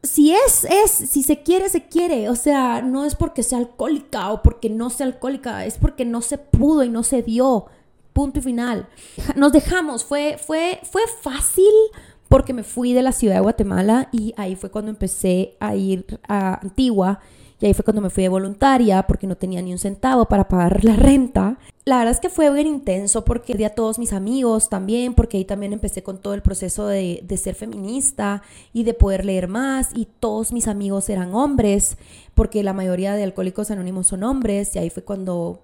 si 0.03 0.31
es, 0.31 0.65
es, 0.65 0.91
si 0.91 1.23
se 1.23 1.41
quiere, 1.43 1.69
se 1.69 1.85
quiere. 1.85 2.29
O 2.29 2.35
sea, 2.35 2.81
no 2.81 3.05
es 3.05 3.15
porque 3.15 3.43
sea 3.43 3.59
alcohólica 3.59 4.31
o 4.31 4.41
porque 4.41 4.69
no 4.69 4.89
sea 4.89 5.07
alcohólica, 5.07 5.65
es 5.65 5.77
porque 5.77 6.05
no 6.05 6.21
se 6.21 6.37
pudo 6.37 6.83
y 6.83 6.89
no 6.89 7.03
se 7.03 7.21
dio. 7.21 7.65
Punto 8.13 8.39
y 8.39 8.41
final. 8.41 8.87
Nos 9.35 9.53
dejamos, 9.53 10.03
fue, 10.03 10.37
fue, 10.37 10.79
fue 10.83 11.01
fácil 11.21 11.71
porque 12.27 12.53
me 12.53 12.63
fui 12.63 12.93
de 12.93 13.01
la 13.01 13.13
ciudad 13.13 13.35
de 13.35 13.41
Guatemala 13.41 14.09
y 14.11 14.33
ahí 14.37 14.55
fue 14.55 14.69
cuando 14.69 14.91
empecé 14.91 15.55
a 15.59 15.75
ir 15.75 16.19
a 16.27 16.59
Antigua 16.61 17.19
y 17.61 17.67
ahí 17.67 17.73
fue 17.75 17.85
cuando 17.85 18.01
me 18.01 18.09
fui 18.09 18.23
de 18.23 18.29
voluntaria 18.29 19.03
porque 19.03 19.27
no 19.27 19.37
tenía 19.37 19.61
ni 19.61 19.71
un 19.71 19.77
centavo 19.77 20.25
para 20.25 20.47
pagar 20.47 20.83
la 20.83 20.95
renta. 20.95 21.59
La 21.85 21.97
verdad 21.99 22.11
es 22.11 22.19
que 22.19 22.29
fue 22.29 22.51
bien 22.51 22.65
intenso 22.65 23.23
porque 23.23 23.53
di 23.53 23.63
a 23.63 23.75
todos 23.75 23.99
mis 23.99 24.13
amigos 24.13 24.67
también, 24.67 25.13
porque 25.13 25.37
ahí 25.37 25.45
también 25.45 25.71
empecé 25.71 26.01
con 26.01 26.17
todo 26.19 26.33
el 26.33 26.41
proceso 26.41 26.87
de, 26.87 27.21
de 27.23 27.37
ser 27.37 27.53
feminista 27.53 28.41
y 28.73 28.83
de 28.83 28.95
poder 28.95 29.25
leer 29.25 29.47
más 29.47 29.89
y 29.93 30.07
todos 30.19 30.53
mis 30.53 30.67
amigos 30.67 31.07
eran 31.09 31.35
hombres, 31.35 31.97
porque 32.33 32.63
la 32.63 32.73
mayoría 32.73 33.13
de 33.13 33.23
alcohólicos 33.23 33.69
anónimos 33.69 34.07
son 34.07 34.23
hombres 34.23 34.75
y 34.75 34.79
ahí 34.79 34.89
fue 34.89 35.03
cuando 35.03 35.61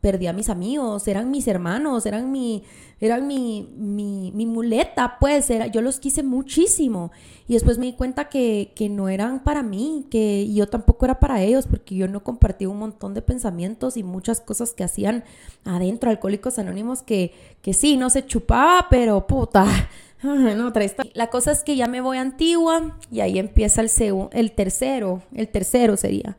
perdí 0.00 0.26
a 0.26 0.32
mis 0.32 0.48
amigos, 0.48 1.08
eran 1.08 1.30
mis 1.30 1.48
hermanos, 1.48 2.06
eran 2.06 2.30
mi, 2.30 2.62
eran 3.00 3.26
mi, 3.26 3.68
mi, 3.76 4.32
mi 4.34 4.46
muleta, 4.46 5.16
pues, 5.18 5.50
era, 5.50 5.66
yo 5.66 5.82
los 5.82 5.98
quise 5.98 6.22
muchísimo. 6.22 7.10
Y 7.48 7.54
después 7.54 7.78
me 7.78 7.86
di 7.86 7.92
cuenta 7.92 8.28
que, 8.28 8.72
que, 8.74 8.88
no 8.88 9.08
eran 9.08 9.42
para 9.42 9.62
mí, 9.62 10.06
que 10.10 10.52
yo 10.52 10.68
tampoco 10.68 11.04
era 11.04 11.20
para 11.20 11.42
ellos, 11.42 11.66
porque 11.66 11.94
yo 11.94 12.08
no 12.08 12.22
compartí 12.22 12.66
un 12.66 12.78
montón 12.78 13.14
de 13.14 13.22
pensamientos 13.22 13.96
y 13.96 14.02
muchas 14.02 14.40
cosas 14.40 14.72
que 14.72 14.84
hacían 14.84 15.24
adentro, 15.64 16.10
Alcohólicos 16.10 16.58
Anónimos, 16.58 17.02
que, 17.02 17.32
que 17.62 17.72
sí, 17.72 17.96
no 17.96 18.10
se 18.10 18.24
chupaba, 18.26 18.86
pero 18.90 19.26
puta. 19.26 19.66
No, 20.22 20.72
la 21.14 21.26
cosa 21.28 21.52
es 21.52 21.62
que 21.62 21.76
ya 21.76 21.86
me 21.86 22.00
voy 22.00 22.16
a 22.16 22.22
Antigua 22.22 22.98
y 23.12 23.20
ahí 23.20 23.38
empieza 23.38 23.82
el, 23.82 23.90
el 24.32 24.52
tercero, 24.52 25.22
el 25.34 25.46
tercero 25.46 25.96
sería 25.96 26.36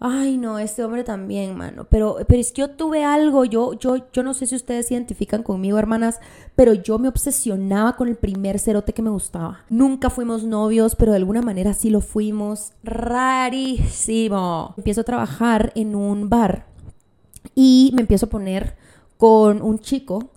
Ay, 0.00 0.36
no, 0.36 0.60
este 0.60 0.84
hombre 0.84 1.02
también, 1.02 1.56
mano. 1.56 1.86
Pero, 1.90 2.18
pero 2.28 2.40
es 2.40 2.52
que 2.52 2.60
yo 2.60 2.70
tuve 2.70 3.02
algo, 3.02 3.44
yo, 3.44 3.72
yo, 3.74 3.96
yo 4.12 4.22
no 4.22 4.32
sé 4.32 4.46
si 4.46 4.54
ustedes 4.54 4.86
se 4.86 4.94
identifican 4.94 5.42
conmigo, 5.42 5.76
hermanas, 5.76 6.20
pero 6.54 6.72
yo 6.72 7.00
me 7.00 7.08
obsesionaba 7.08 7.96
con 7.96 8.06
el 8.06 8.14
primer 8.14 8.60
cerote 8.60 8.92
que 8.92 9.02
me 9.02 9.10
gustaba. 9.10 9.64
Nunca 9.68 10.08
fuimos 10.08 10.44
novios, 10.44 10.94
pero 10.94 11.10
de 11.12 11.16
alguna 11.16 11.42
manera 11.42 11.74
sí 11.74 11.90
lo 11.90 12.00
fuimos. 12.00 12.72
Rarísimo. 12.84 14.74
Empiezo 14.76 15.00
a 15.00 15.04
trabajar 15.04 15.72
en 15.74 15.96
un 15.96 16.28
bar 16.28 16.66
y 17.56 17.90
me 17.94 18.02
empiezo 18.02 18.26
a 18.26 18.30
poner 18.30 18.76
con 19.16 19.62
un 19.62 19.80
chico 19.80 20.30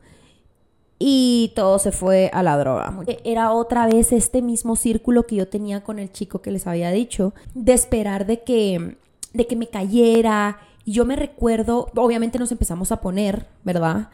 y 0.97 1.51
todo 1.55 1.77
se 1.77 1.91
fue 1.91 2.31
a 2.33 2.41
la 2.41 2.57
droga. 2.57 2.95
Era 3.23 3.53
otra 3.53 3.85
vez 3.85 4.11
este 4.11 4.41
mismo 4.41 4.75
círculo 4.75 5.27
que 5.27 5.35
yo 5.35 5.47
tenía 5.47 5.83
con 5.83 5.99
el 5.99 6.11
chico 6.11 6.41
que 6.41 6.51
les 6.51 6.65
había 6.67 6.91
dicho, 6.91 7.33
de 7.53 7.73
esperar 7.73 8.25
de 8.25 8.41
que 8.43 8.97
de 9.33 9.47
que 9.47 9.55
me 9.55 9.67
cayera. 9.67 10.59
Yo 10.85 11.05
me 11.05 11.15
recuerdo, 11.15 11.89
obviamente 11.95 12.39
nos 12.39 12.51
empezamos 12.51 12.91
a 12.91 13.01
poner, 13.01 13.47
¿verdad? 13.63 14.09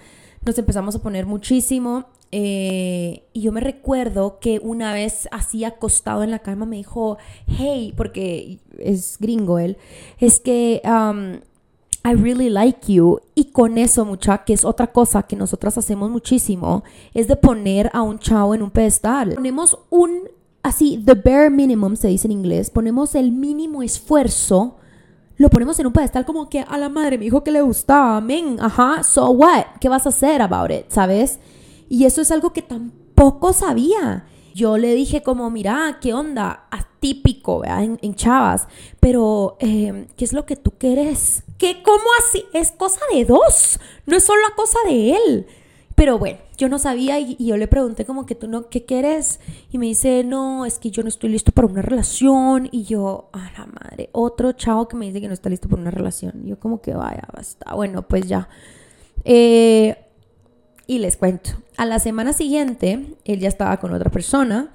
Nos 0.46 0.58
empezamos 0.58 0.96
a 0.96 1.02
poner 1.02 1.26
muchísimo. 1.26 2.06
Eh, 2.32 3.24
y 3.32 3.42
yo 3.42 3.52
me 3.54 3.62
recuerdo 3.62 4.40
que 4.40 4.60
una 4.62 4.94
vez 4.94 5.30
así 5.32 5.64
acostado 5.64 6.24
en 6.24 6.32
la 6.32 6.40
cama 6.40 6.66
me 6.66 6.76
dijo, 6.76 7.18
hey, 7.48 7.94
porque 7.96 8.60
es 8.78 9.18
gringo 9.18 9.60
él, 9.60 9.78
es 10.20 10.42
que 10.42 10.82
um, 10.84 11.40
I 12.04 12.16
really 12.16 12.50
like 12.50 12.92
you. 12.92 13.20
Y 13.36 13.46
con 13.46 13.78
eso, 13.78 14.06
mucha, 14.06 14.40
que 14.40 14.54
es 14.54 14.66
otra 14.66 14.88
cosa 14.88 15.24
que 15.24 15.36
nosotras 15.36 15.78
hacemos 15.78 16.10
muchísimo, 16.10 16.84
es 17.14 17.28
de 17.28 17.36
poner 17.36 17.90
a 17.94 18.02
un 18.02 18.20
chavo 18.20 18.56
en 18.56 18.62
un 18.62 18.72
pedestal. 18.72 19.34
Ponemos 19.36 19.78
un, 19.90 20.20
así, 20.64 21.02
the 21.06 21.16
bare 21.16 21.50
minimum 21.50 21.96
se 21.96 22.10
dice 22.10 22.28
en 22.28 22.34
inglés, 22.34 22.70
ponemos 22.70 23.16
el 23.16 23.32
mínimo 23.32 23.84
esfuerzo 23.84 24.78
lo 25.38 25.50
ponemos 25.50 25.80
en 25.80 25.88
un 25.88 25.94
pedestal 25.94 26.26
como 26.26 26.50
que 26.50 26.62
a 26.62 26.78
la 26.78 26.90
madre 26.90 27.18
me 27.18 27.26
dijo 27.26 27.44
que 27.44 27.52
le 27.52 27.62
gustaba, 27.62 28.20
men, 28.22 28.58
ajá, 28.60 29.04
so 29.04 29.30
what, 29.30 29.66
¿qué 29.80 29.88
vas 29.88 30.06
a 30.06 30.10
hacer 30.10 30.42
about 30.42 30.72
it? 30.72 30.86
¿Sabes? 30.90 31.40
Y 31.90 32.06
eso 32.06 32.22
es 32.22 32.32
algo 32.32 32.52
que 32.54 32.62
tampoco 32.62 33.54
sabía. 33.54 34.26
Yo 34.56 34.78
le 34.80 34.96
dije 34.96 35.22
como, 35.22 35.52
mira, 35.52 36.00
¿qué 36.02 36.16
onda? 36.16 36.66
Atípico, 36.72 37.60
¿verdad? 37.60 37.84
En, 38.02 38.16
chavas. 38.16 38.68
Pero, 39.00 39.56
eh, 39.60 40.08
¿qué 40.18 40.26
es 40.26 40.34
lo 40.34 40.48
que 40.48 40.56
tú 40.56 40.72
quieres? 40.72 41.44
¿Qué? 41.60 41.84
¿Cómo 41.84 42.04
así? 42.20 42.44
Es 42.54 42.72
cosa 42.72 43.02
de 43.14 43.26
dos. 43.26 43.80
No 44.08 44.18
es 44.18 44.24
solo 44.24 44.42
la 44.42 44.56
cosa 44.56 44.80
de 44.88 45.12
él. 45.12 45.48
Pero 45.94 46.18
bueno, 46.18 46.40
yo 46.58 46.70
no 46.70 46.80
sabía 46.80 47.20
y, 47.20 47.38
yo 47.40 47.56
le 47.56 47.68
pregunté 47.68 48.04
como 48.04 48.26
que 48.26 48.36
tú 48.36 48.48
no, 48.48 48.70
¿qué 48.70 48.86
quieres? 48.86 49.40
Y 49.72 49.78
me 49.78 49.86
dice, 49.86 50.24
no, 50.24 50.66
es 50.66 50.80
que 50.80 50.90
yo 50.90 51.04
no 51.04 51.10
estoy 51.10 51.30
listo 51.30 51.52
para 51.52 51.68
una 51.68 51.82
relación. 51.82 52.68
Y 52.72 52.84
yo, 52.84 53.30
a 53.32 53.52
la 53.58 53.68
madre, 53.68 54.10
otro 54.12 54.52
chavo 54.54 54.88
que 54.88 54.98
me 54.98 55.06
dice 55.06 55.22
que 55.22 55.28
no 55.28 55.34
está 55.34 55.50
listo 55.50 55.70
para 55.70 55.82
una 55.82 55.92
relación. 55.92 56.42
Y 56.44 56.50
yo 56.50 56.60
como 56.60 56.82
que 56.82 56.94
vaya, 56.94 57.28
basta. 57.34 57.76
Bueno, 57.76 58.08
pues 58.08 58.28
ya. 58.28 58.50
Eh, 59.24 59.96
y 60.88 61.00
les 61.00 61.18
cuento, 61.18 61.52
a 61.76 61.86
la 61.86 62.00
semana 62.00 62.34
siguiente, 62.34 63.18
él 63.26 63.40
ya 63.40 63.50
estaba 63.50 63.78
con 63.78 63.94
otra 63.94 64.10
persona 64.10 64.72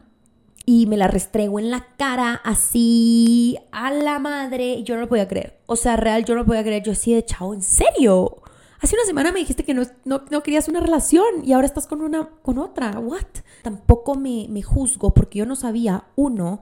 y 0.65 0.87
me 0.87 0.97
la 0.97 1.09
restrego 1.09 1.59
en 1.59 1.71
la 1.71 1.87
cara 1.97 2.41
así 2.45 3.59
a 3.73 3.91
la 3.91 4.19
madre. 4.19 4.85
Yo 4.85 4.95
no 4.95 5.01
lo 5.01 5.09
podía 5.09 5.27
creer. 5.27 5.59
O 5.67 5.75
sea, 5.75 5.97
real, 5.97 6.25
yo 6.25 6.35
no 6.35 6.43
lo 6.43 6.47
podía 6.47 6.62
creer. 6.62 6.83
Yo 6.83 6.93
así 6.93 7.12
de 7.15 7.25
chavo, 7.25 7.55
¿en 7.55 7.62
serio? 7.62 8.42
Hace 8.83 8.97
una 8.97 9.05
semana 9.05 9.31
me 9.31 9.39
dijiste 9.39 9.65
que 9.65 9.75
no, 9.75 9.85
no, 10.05 10.43
querías 10.43 10.67
una 10.67 10.81
relación 10.81 11.25
y 11.45 11.53
ahora 11.53 11.69
estás 11.69 11.87
con 11.87 12.03
una, 12.03 12.29
con 12.43 12.59
otra. 12.59 12.99
What? 12.99 13.27
Tampoco 13.62 14.17
me, 14.17 14.47
me 14.49 14.61
juzgo 14.62 15.15
porque 15.15 15.39
yo 15.39 15.47
no 15.47 15.55
sabía, 15.55 16.07
uno. 16.17 16.61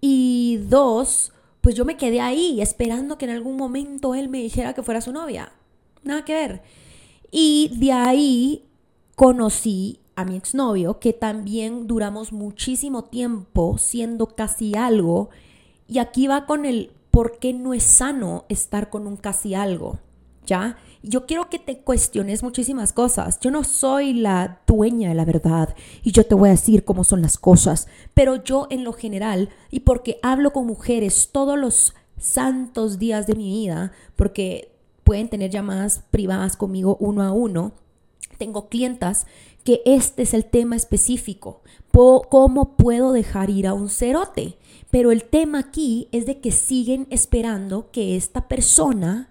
Y 0.00 0.60
dos, 0.68 1.32
pues 1.60 1.74
yo 1.74 1.84
me 1.84 1.96
quedé 1.96 2.20
ahí 2.20 2.62
esperando 2.62 3.18
que 3.18 3.24
en 3.24 3.32
algún 3.32 3.56
momento 3.56 4.14
él 4.14 4.28
me 4.28 4.38
dijera 4.38 4.72
que 4.72 4.84
fuera 4.84 5.00
su 5.00 5.12
novia. 5.12 5.50
Nada 6.04 6.24
que 6.24 6.34
ver. 6.34 6.62
Y 7.32 7.72
de 7.74 7.90
ahí 7.90 8.64
conocí 9.16 9.98
a 10.14 10.24
mi 10.24 10.36
exnovio, 10.36 11.00
que 11.00 11.12
también 11.12 11.88
duramos 11.88 12.32
muchísimo 12.32 13.02
tiempo 13.02 13.78
siendo 13.78 14.26
casi 14.28 14.76
algo. 14.76 15.30
Y 15.88 15.98
aquí 15.98 16.28
va 16.28 16.46
con 16.46 16.64
el 16.66 16.92
por 17.10 17.40
qué 17.40 17.52
no 17.52 17.74
es 17.74 17.82
sano 17.82 18.44
estar 18.48 18.90
con 18.90 19.08
un 19.08 19.16
casi 19.16 19.56
algo. 19.56 19.98
Yo 21.02 21.26
quiero 21.26 21.48
que 21.48 21.58
te 21.58 21.78
cuestiones 21.78 22.42
muchísimas 22.42 22.92
cosas. 22.92 23.38
Yo 23.40 23.50
no 23.50 23.64
soy 23.64 24.14
la 24.14 24.60
dueña 24.66 25.10
de 25.10 25.14
la 25.14 25.24
verdad 25.24 25.74
y 26.02 26.12
yo 26.12 26.24
te 26.24 26.34
voy 26.34 26.48
a 26.48 26.52
decir 26.52 26.84
cómo 26.84 27.04
son 27.04 27.22
las 27.22 27.38
cosas, 27.38 27.86
pero 28.14 28.42
yo 28.42 28.66
en 28.70 28.84
lo 28.84 28.92
general 28.92 29.50
y 29.70 29.80
porque 29.80 30.18
hablo 30.22 30.52
con 30.52 30.66
mujeres 30.66 31.30
todos 31.32 31.58
los 31.58 31.94
santos 32.18 32.98
días 32.98 33.26
de 33.26 33.34
mi 33.34 33.48
vida, 33.50 33.92
porque 34.16 34.72
pueden 35.04 35.28
tener 35.28 35.50
llamadas 35.50 36.02
privadas 36.10 36.56
conmigo 36.56 36.96
uno 37.00 37.22
a 37.22 37.32
uno, 37.32 37.72
tengo 38.38 38.68
clientas 38.68 39.26
que 39.64 39.82
este 39.84 40.22
es 40.22 40.34
el 40.34 40.44
tema 40.44 40.76
específico. 40.76 41.62
¿Cómo 41.92 42.76
puedo 42.76 43.12
dejar 43.12 43.50
ir 43.50 43.66
a 43.66 43.74
un 43.74 43.88
cerote? 43.88 44.56
Pero 44.90 45.10
el 45.10 45.24
tema 45.24 45.58
aquí 45.58 46.08
es 46.12 46.26
de 46.26 46.40
que 46.40 46.52
siguen 46.52 47.06
esperando 47.10 47.90
que 47.90 48.16
esta 48.16 48.46
persona 48.48 49.28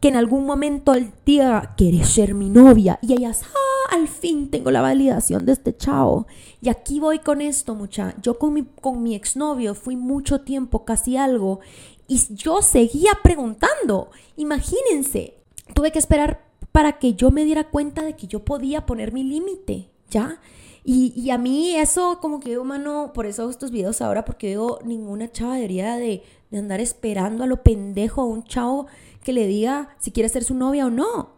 que 0.00 0.08
en 0.08 0.16
algún 0.16 0.46
momento 0.46 0.94
el 0.94 1.12
día 1.26 1.74
¿quieres 1.76 2.08
ser 2.08 2.34
mi 2.34 2.50
novia? 2.50 2.98
Y 3.02 3.14
ellas, 3.14 3.42
ah, 3.44 3.94
al 3.96 4.08
fin 4.08 4.50
tengo 4.50 4.70
la 4.70 4.80
validación 4.80 5.44
de 5.44 5.52
este 5.52 5.76
chavo. 5.76 6.26
Y 6.60 6.68
aquí 6.68 7.00
voy 7.00 7.18
con 7.18 7.40
esto, 7.40 7.74
mucha. 7.74 8.14
Yo 8.22 8.38
con 8.38 8.54
mi, 8.54 8.64
con 8.64 9.02
mi 9.02 9.14
exnovio 9.14 9.74
fui 9.74 9.96
mucho 9.96 10.42
tiempo, 10.42 10.84
casi 10.84 11.16
algo, 11.16 11.60
y 12.06 12.20
yo 12.34 12.62
seguía 12.62 13.12
preguntando. 13.22 14.10
Imagínense, 14.36 15.34
tuve 15.74 15.92
que 15.92 15.98
esperar 15.98 16.46
para 16.72 16.98
que 16.98 17.14
yo 17.14 17.30
me 17.30 17.44
diera 17.44 17.70
cuenta 17.70 18.02
de 18.02 18.14
que 18.14 18.26
yo 18.26 18.44
podía 18.44 18.86
poner 18.86 19.12
mi 19.12 19.24
límite, 19.24 19.90
¿ya? 20.10 20.40
Y, 20.84 21.28
a 21.28 21.36
mí 21.36 21.74
eso 21.76 22.18
como 22.18 22.40
que 22.40 22.48
digo, 22.48 22.64
mano, 22.64 23.12
por 23.12 23.26
eso 23.26 23.42
hago 23.42 23.50
estos 23.50 23.70
videos 23.70 24.00
ahora, 24.00 24.24
porque 24.24 24.48
digo, 24.48 24.78
ninguna 24.84 25.30
chava 25.30 25.56
debería 25.56 25.96
de, 25.96 26.22
de 26.50 26.58
andar 26.58 26.80
esperando 26.80 27.44
a 27.44 27.46
lo 27.46 27.62
pendejo 27.62 28.22
a 28.22 28.24
un 28.24 28.42
chavo 28.44 28.86
que 29.28 29.34
le 29.34 29.46
diga 29.46 29.94
si 29.98 30.10
quiere 30.10 30.30
ser 30.30 30.42
su 30.42 30.54
novia 30.54 30.86
o 30.86 30.90
no. 30.90 31.34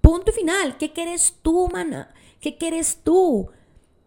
Punto 0.00 0.32
final. 0.32 0.76
¿Qué 0.76 0.92
quieres 0.92 1.36
tú, 1.40 1.68
mana? 1.72 2.12
¿Qué 2.40 2.58
quieres 2.58 2.98
tú? 3.04 3.48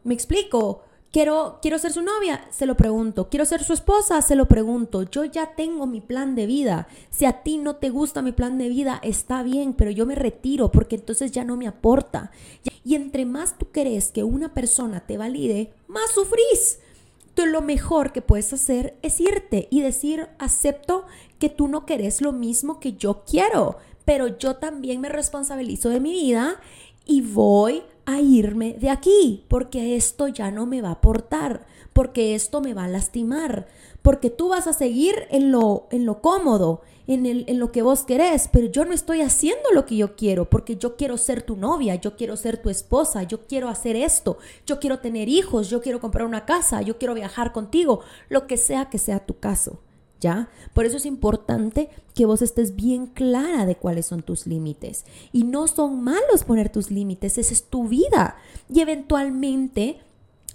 ¿Me 0.04 0.14
explico? 0.14 0.84
Quiero, 1.14 1.60
quiero 1.62 1.80
ser 1.80 1.94
su 1.94 2.02
novia, 2.02 2.46
se 2.50 2.66
lo 2.66 2.76
pregunto. 2.76 3.30
Quiero 3.30 3.46
ser 3.46 3.64
su 3.64 3.72
esposa, 3.72 4.22
se 4.22 4.36
lo 4.36 4.50
pregunto. 4.50 5.04
Yo 5.04 5.24
ya 5.24 5.56
tengo 5.56 5.88
mi 5.88 6.02
plan 6.02 6.36
de 6.36 6.46
vida. 6.46 6.90
Si 7.10 7.24
a 7.24 7.42
ti 7.42 7.58
no 7.58 7.78
te 7.78 7.90
gusta 7.90 8.22
mi 8.22 8.34
plan 8.34 8.58
de 8.58 8.68
vida, 8.68 9.00
está 9.02 9.44
bien, 9.44 9.76
pero 9.76 9.92
yo 9.92 10.06
me 10.06 10.16
retiro 10.16 10.70
porque 10.70 10.98
entonces 10.98 11.32
ya 11.32 11.46
no 11.46 11.56
me 11.56 11.68
aporta. 11.68 12.32
Y 12.84 12.96
entre 12.96 13.24
más 13.24 13.58
tú 13.58 13.68
crees 13.72 14.12
que 14.12 14.26
una 14.26 14.54
persona 14.54 15.06
te 15.08 15.18
valide, 15.18 15.72
más 15.88 16.12
sufrís. 16.12 16.80
Entonces 17.32 17.54
lo 17.54 17.62
mejor 17.62 18.12
que 18.12 18.22
puedes 18.22 18.52
hacer 18.52 18.98
es 19.02 19.22
irte 19.22 19.70
y 19.72 19.80
decir, 19.80 20.28
acepto 20.38 21.06
que 21.40 21.48
tú 21.48 21.70
no 21.70 21.86
querés 21.86 22.22
lo 22.22 22.34
mismo 22.34 22.82
que 22.82 22.94
yo 22.94 23.24
quiero, 23.26 23.78
pero 24.04 24.38
yo 24.38 24.58
también 24.58 25.00
me 25.00 25.08
responsabilizo 25.08 25.88
de 25.88 26.02
mi 26.02 26.12
vida 26.12 26.60
y 27.06 27.22
voy 27.22 27.84
a 28.06 28.20
irme 28.20 28.74
de 28.74 28.90
aquí, 28.90 29.46
porque 29.48 29.96
esto 29.96 30.28
ya 30.28 30.52
no 30.52 30.66
me 30.66 30.82
va 30.82 30.90
a 30.90 30.94
aportar, 30.94 31.66
porque 31.94 32.36
esto 32.36 32.60
me 32.60 32.74
va 32.74 32.84
a 32.84 32.90
lastimar, 32.90 33.68
porque 34.02 34.30
tú 34.30 34.50
vas 34.50 34.68
a 34.68 34.74
seguir 34.74 35.16
en 35.30 35.52
lo, 35.52 35.88
en 35.92 36.06
lo 36.06 36.22
cómodo, 36.22 36.82
en, 37.14 37.60
lo 37.60 37.72
que 37.72 37.82
vos 37.82 38.04
querés, 38.04 38.50
pero 38.52 38.68
yo 38.68 38.86
no 38.86 38.94
estoy 38.94 39.22
haciendo 39.22 39.72
lo 39.74 39.86
que 39.86 39.98
yo 39.98 40.16
quiero, 40.16 40.50
porque 40.50 40.78
yo 40.78 40.96
quiero 40.96 41.18
ser 41.18 41.42
tu 41.42 41.56
novia, 41.56 41.96
yo 41.96 42.16
quiero 42.16 42.36
ser 42.38 42.58
tu 42.58 42.70
esposa, 42.70 43.24
yo 43.24 43.46
quiero 43.48 43.70
hacer 43.70 43.96
esto, 43.96 44.38
yo 44.66 44.80
quiero 44.80 45.00
tener 45.00 45.30
hijos, 45.30 45.70
yo 45.70 45.82
quiero 45.82 46.00
comprar 46.00 46.26
una 46.26 46.46
casa, 46.46 46.82
yo 46.82 46.98
quiero 46.98 47.14
viajar 47.14 47.52
contigo, 47.52 48.02
lo 48.30 48.48
que 48.48 48.58
sea 48.58 48.90
que 48.90 48.98
sea 48.98 49.26
tu 49.26 49.40
caso. 49.40 49.80
¿ya? 50.22 50.50
Por 50.74 50.86
eso 50.86 50.98
es 50.98 51.06
importante 51.06 51.90
que 52.14 52.26
vos 52.26 52.42
estés 52.42 52.76
bien 52.76 53.08
clara 53.08 53.66
de 53.66 53.76
cuáles 53.76 54.06
son 54.06 54.22
tus 54.22 54.46
límites. 54.46 55.04
Y 55.34 55.44
no 55.44 55.68
son 55.68 56.04
malos 56.04 56.44
poner 56.46 56.70
tus 56.70 56.92
límites, 56.92 57.38
esa 57.38 57.54
es 57.54 57.64
tu 57.64 57.88
vida. 57.88 58.38
Y 58.70 58.82
eventualmente 58.82 60.00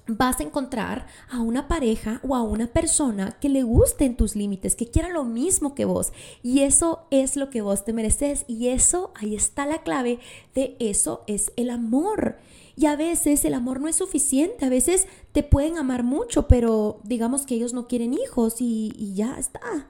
vas 0.08 0.40
a 0.40 0.44
encontrar 0.44 1.06
a 1.30 1.40
una 1.40 1.68
pareja 1.68 2.20
o 2.22 2.34
a 2.36 2.42
una 2.42 2.68
persona 2.68 3.32
que 3.40 3.48
le 3.48 3.62
gusten 3.62 4.16
tus 4.16 4.36
límites, 4.36 4.76
que 4.76 4.90
quiera 4.90 5.08
lo 5.08 5.24
mismo 5.24 5.74
que 5.74 5.84
vos. 5.84 6.12
Y 6.42 6.60
eso 6.60 7.06
es 7.10 7.36
lo 7.36 7.50
que 7.50 7.62
vos 7.62 7.84
te 7.84 7.92
mereces. 7.92 8.44
Y 8.46 8.68
eso, 8.68 9.12
ahí 9.16 9.34
está 9.34 9.66
la 9.66 9.82
clave 9.82 10.20
de 10.54 10.76
eso 10.78 11.24
es 11.26 11.52
el 11.56 11.70
amor. 11.70 12.36
Y 12.76 12.86
a 12.86 12.96
veces 12.96 13.44
el 13.44 13.54
amor 13.54 13.80
no 13.80 13.88
es 13.88 13.96
suficiente, 13.96 14.66
a 14.66 14.68
veces 14.68 15.06
te 15.32 15.42
pueden 15.42 15.78
amar 15.78 16.02
mucho, 16.02 16.46
pero 16.46 17.00
digamos 17.04 17.46
que 17.46 17.54
ellos 17.54 17.72
no 17.72 17.88
quieren 17.88 18.12
hijos 18.12 18.56
y, 18.60 19.14
ya 19.14 19.38
está. 19.38 19.88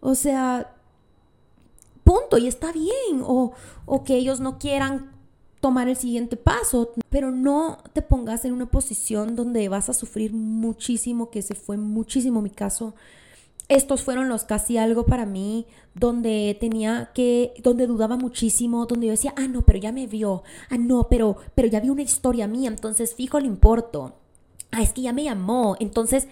O 0.00 0.14
sea, 0.14 0.76
punto, 2.04 2.38
y 2.38 2.46
está 2.46 2.72
bien. 2.72 3.22
O, 3.22 3.52
o 3.84 4.04
que 4.04 4.14
ellos 4.16 4.40
no 4.40 4.58
quieran 4.58 5.19
tomar 5.60 5.88
el 5.88 5.96
siguiente 5.96 6.36
paso, 6.36 6.92
pero 7.10 7.30
no 7.30 7.78
te 7.92 8.02
pongas 8.02 8.44
en 8.44 8.52
una 8.52 8.66
posición 8.66 9.36
donde 9.36 9.68
vas 9.68 9.88
a 9.88 9.94
sufrir 9.94 10.32
muchísimo, 10.32 11.30
que 11.30 11.42
se 11.42 11.54
fue 11.54 11.76
muchísimo 11.76 12.42
mi 12.42 12.50
caso. 12.50 12.94
Estos 13.68 14.02
fueron 14.02 14.28
los 14.28 14.44
casi 14.44 14.78
algo 14.78 15.04
para 15.04 15.26
mí 15.26 15.66
donde 15.94 16.56
tenía 16.58 17.10
que, 17.14 17.54
donde 17.62 17.86
dudaba 17.86 18.16
muchísimo, 18.16 18.86
donde 18.86 19.06
yo 19.06 19.12
decía, 19.12 19.34
ah, 19.36 19.46
no, 19.46 19.62
pero 19.62 19.78
ya 19.78 19.92
me 19.92 20.06
vio, 20.06 20.42
ah, 20.70 20.78
no, 20.78 21.06
pero, 21.08 21.36
pero 21.54 21.68
ya 21.68 21.78
vi 21.78 21.90
una 21.90 22.02
historia 22.02 22.48
mía, 22.48 22.68
entonces 22.68 23.14
fijo 23.14 23.38
le 23.38 23.46
importo, 23.46 24.14
ah, 24.72 24.82
es 24.82 24.92
que 24.92 25.02
ya 25.02 25.12
me 25.12 25.24
llamó, 25.24 25.76
entonces, 25.78 26.26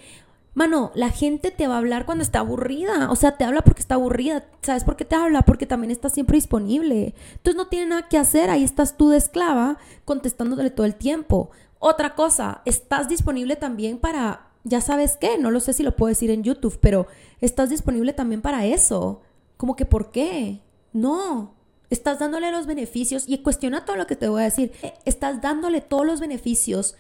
mano, 0.59 0.91
la 0.97 1.11
gente 1.11 1.53
te 1.53 1.69
va 1.69 1.77
a 1.77 1.79
hablar 1.79 2.05
cuando 2.05 2.23
está 2.23 2.41
aburrida, 2.41 3.11
o 3.13 3.17
sea, 3.17 3.37
te 3.37 3.45
habla 3.45 3.63
porque 3.63 3.81
está 3.81 3.95
aburrida, 3.95 4.45
¿sabes 4.61 4.83
por 4.83 4.97
qué 4.97 5.05
te 5.05 5.15
habla? 5.15 5.43
Porque 5.43 5.67
también 5.67 5.93
está 5.93 6.11
siempre 6.11 6.37
disponible, 6.37 7.15
entonces 7.37 7.57
no 7.57 7.69
tiene 7.69 7.87
nada 7.87 8.09
que 8.09 8.19
hacer, 8.19 8.51
ahí 8.51 8.65
estás 8.65 8.97
tú 8.97 9.11
de 9.11 9.19
esclava 9.19 9.79
contestándole 10.05 10.71
todo 10.71 10.85
el 10.85 10.97
tiempo. 10.97 11.51
Otra 11.79 12.17
cosa, 12.17 12.63
estás 12.65 13.09
disponible 13.09 13.55
también 13.55 13.99
para 13.99 14.49
ya 14.65 14.81
sabes 14.81 15.17
qué, 15.17 15.39
no 15.39 15.53
lo 15.53 15.61
sé 15.61 15.73
si 15.73 15.85
lo 15.85 15.95
puedo 15.95 16.09
decir 16.09 16.31
en 16.31 16.43
YouTube, 16.43 16.79
pero 16.81 17.07
estás 17.41 17.71
disponible 17.71 18.13
también 18.13 18.43
para 18.43 18.67
eso. 18.67 19.23
Como 19.57 19.77
que, 19.77 19.87
¿por 19.87 20.11
qué? 20.11 20.61
No. 20.93 21.55
Estás 21.89 22.19
dándole 22.19 22.51
los 22.51 22.67
beneficios 22.67 23.25
y 23.29 23.39
cuestiona 23.39 23.85
todo 23.85 23.95
lo 23.95 24.09
que 24.09 24.17
te 24.17 24.29
voy 24.29 24.43
a 24.43 24.45
decir. 24.45 24.73
Estás 25.05 25.41
dándole 25.41 25.81
todos 25.81 26.05
los 26.05 26.21
beneficios 26.21 26.97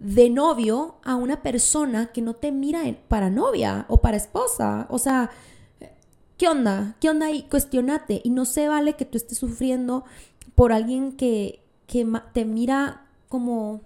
de 0.00 0.30
novio 0.30 0.96
a 1.04 1.14
una 1.16 1.42
persona 1.42 2.10
que 2.12 2.22
no 2.22 2.34
te 2.34 2.52
mira 2.52 2.82
para 3.08 3.30
novia 3.30 3.84
o 3.88 4.00
para 4.00 4.16
esposa. 4.16 4.86
O 4.90 4.98
sea, 4.98 5.30
¿qué 6.38 6.48
onda? 6.48 6.96
¿Qué 7.00 7.10
onda 7.10 7.26
ahí? 7.26 7.46
Cuestionate. 7.50 8.20
Y 8.24 8.30
no 8.30 8.44
se 8.44 8.68
vale 8.68 8.94
que 8.94 9.04
tú 9.04 9.18
estés 9.18 9.38
sufriendo 9.38 10.04
por 10.54 10.72
alguien 10.72 11.12
que, 11.12 11.62
que 11.86 12.06
te 12.32 12.44
mira 12.44 13.06
como 13.28 13.82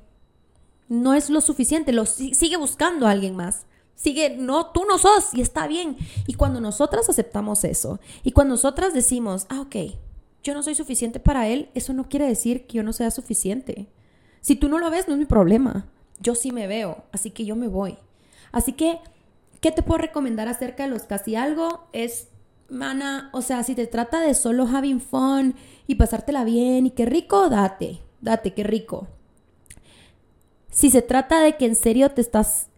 no 0.88 1.14
es 1.14 1.31
lo 1.31 1.40
suficiente, 1.40 1.92
lo 1.92 2.07
sigue 2.07 2.57
buscando 2.57 3.07
a 3.07 3.11
alguien 3.11 3.35
más. 3.35 3.66
Sigue, 3.94 4.37
no, 4.37 4.66
tú 4.66 4.85
no 4.87 4.98
sos 4.98 5.33
y 5.35 5.40
está 5.40 5.66
bien. 5.66 5.96
Y 6.27 6.35
cuando 6.35 6.61
nosotras 6.61 7.09
aceptamos 7.09 7.64
eso 7.64 8.00
y 8.22 8.33
cuando 8.33 8.55
nosotras 8.55 8.92
decimos, 8.92 9.46
ah, 9.48 9.61
ok, 9.61 9.77
yo 10.42 10.55
no 10.55 10.62
soy 10.62 10.74
suficiente 10.74 11.20
para 11.20 11.48
él, 11.48 11.70
eso 11.74 11.92
no 11.92 12.09
quiere 12.09 12.27
decir 12.27 12.66
que 12.66 12.79
yo 12.79 12.83
no 12.83 12.92
sea 12.92 13.11
suficiente. 13.11 13.88
Si 14.40 14.57
tú 14.57 14.68
no 14.68 14.79
lo 14.79 14.90
ves, 14.90 15.09
no 15.09 15.14
es 15.14 15.20
mi 15.20 15.27
problema. 15.27 15.87
Yo 16.24 16.34
sí 16.34 16.52
me 16.52 16.66
veo, 16.66 17.04
así 17.12 17.30
que 17.30 17.44
yo 17.44 17.54
me 17.54 17.68
voy. 17.68 17.98
Así 18.50 18.72
que, 18.72 18.98
¿qué 19.60 19.70
te 19.70 19.82
puedo 19.82 19.98
recomendar 19.98 20.48
acerca 20.48 20.84
de 20.84 20.88
los 20.88 21.02
casi 21.02 21.37
algo? 21.37 21.87
Es, 21.92 22.28
mana, 22.70 23.28
o 23.34 23.42
sea, 23.42 23.62
si 23.62 23.74
te 23.74 23.87
trata 23.87 24.20
de 24.20 24.32
solo 24.34 24.66
having 24.66 25.00
fun 25.00 25.54
y 25.87 25.96
pasártela 25.96 26.44
bien 26.44 26.87
y 26.87 26.92
qué 26.92 27.04
rico, 27.04 27.50
date, 27.50 28.00
date, 28.22 28.54
qué 28.54 28.64
rico. 28.64 29.06
Si 30.70 30.90
se 30.90 31.02
trata 31.02 31.40
de 31.40 31.58
que 31.58 31.66
en 31.66 31.76
serio 31.76 32.10
te 32.10 32.22
estás, 32.22 32.68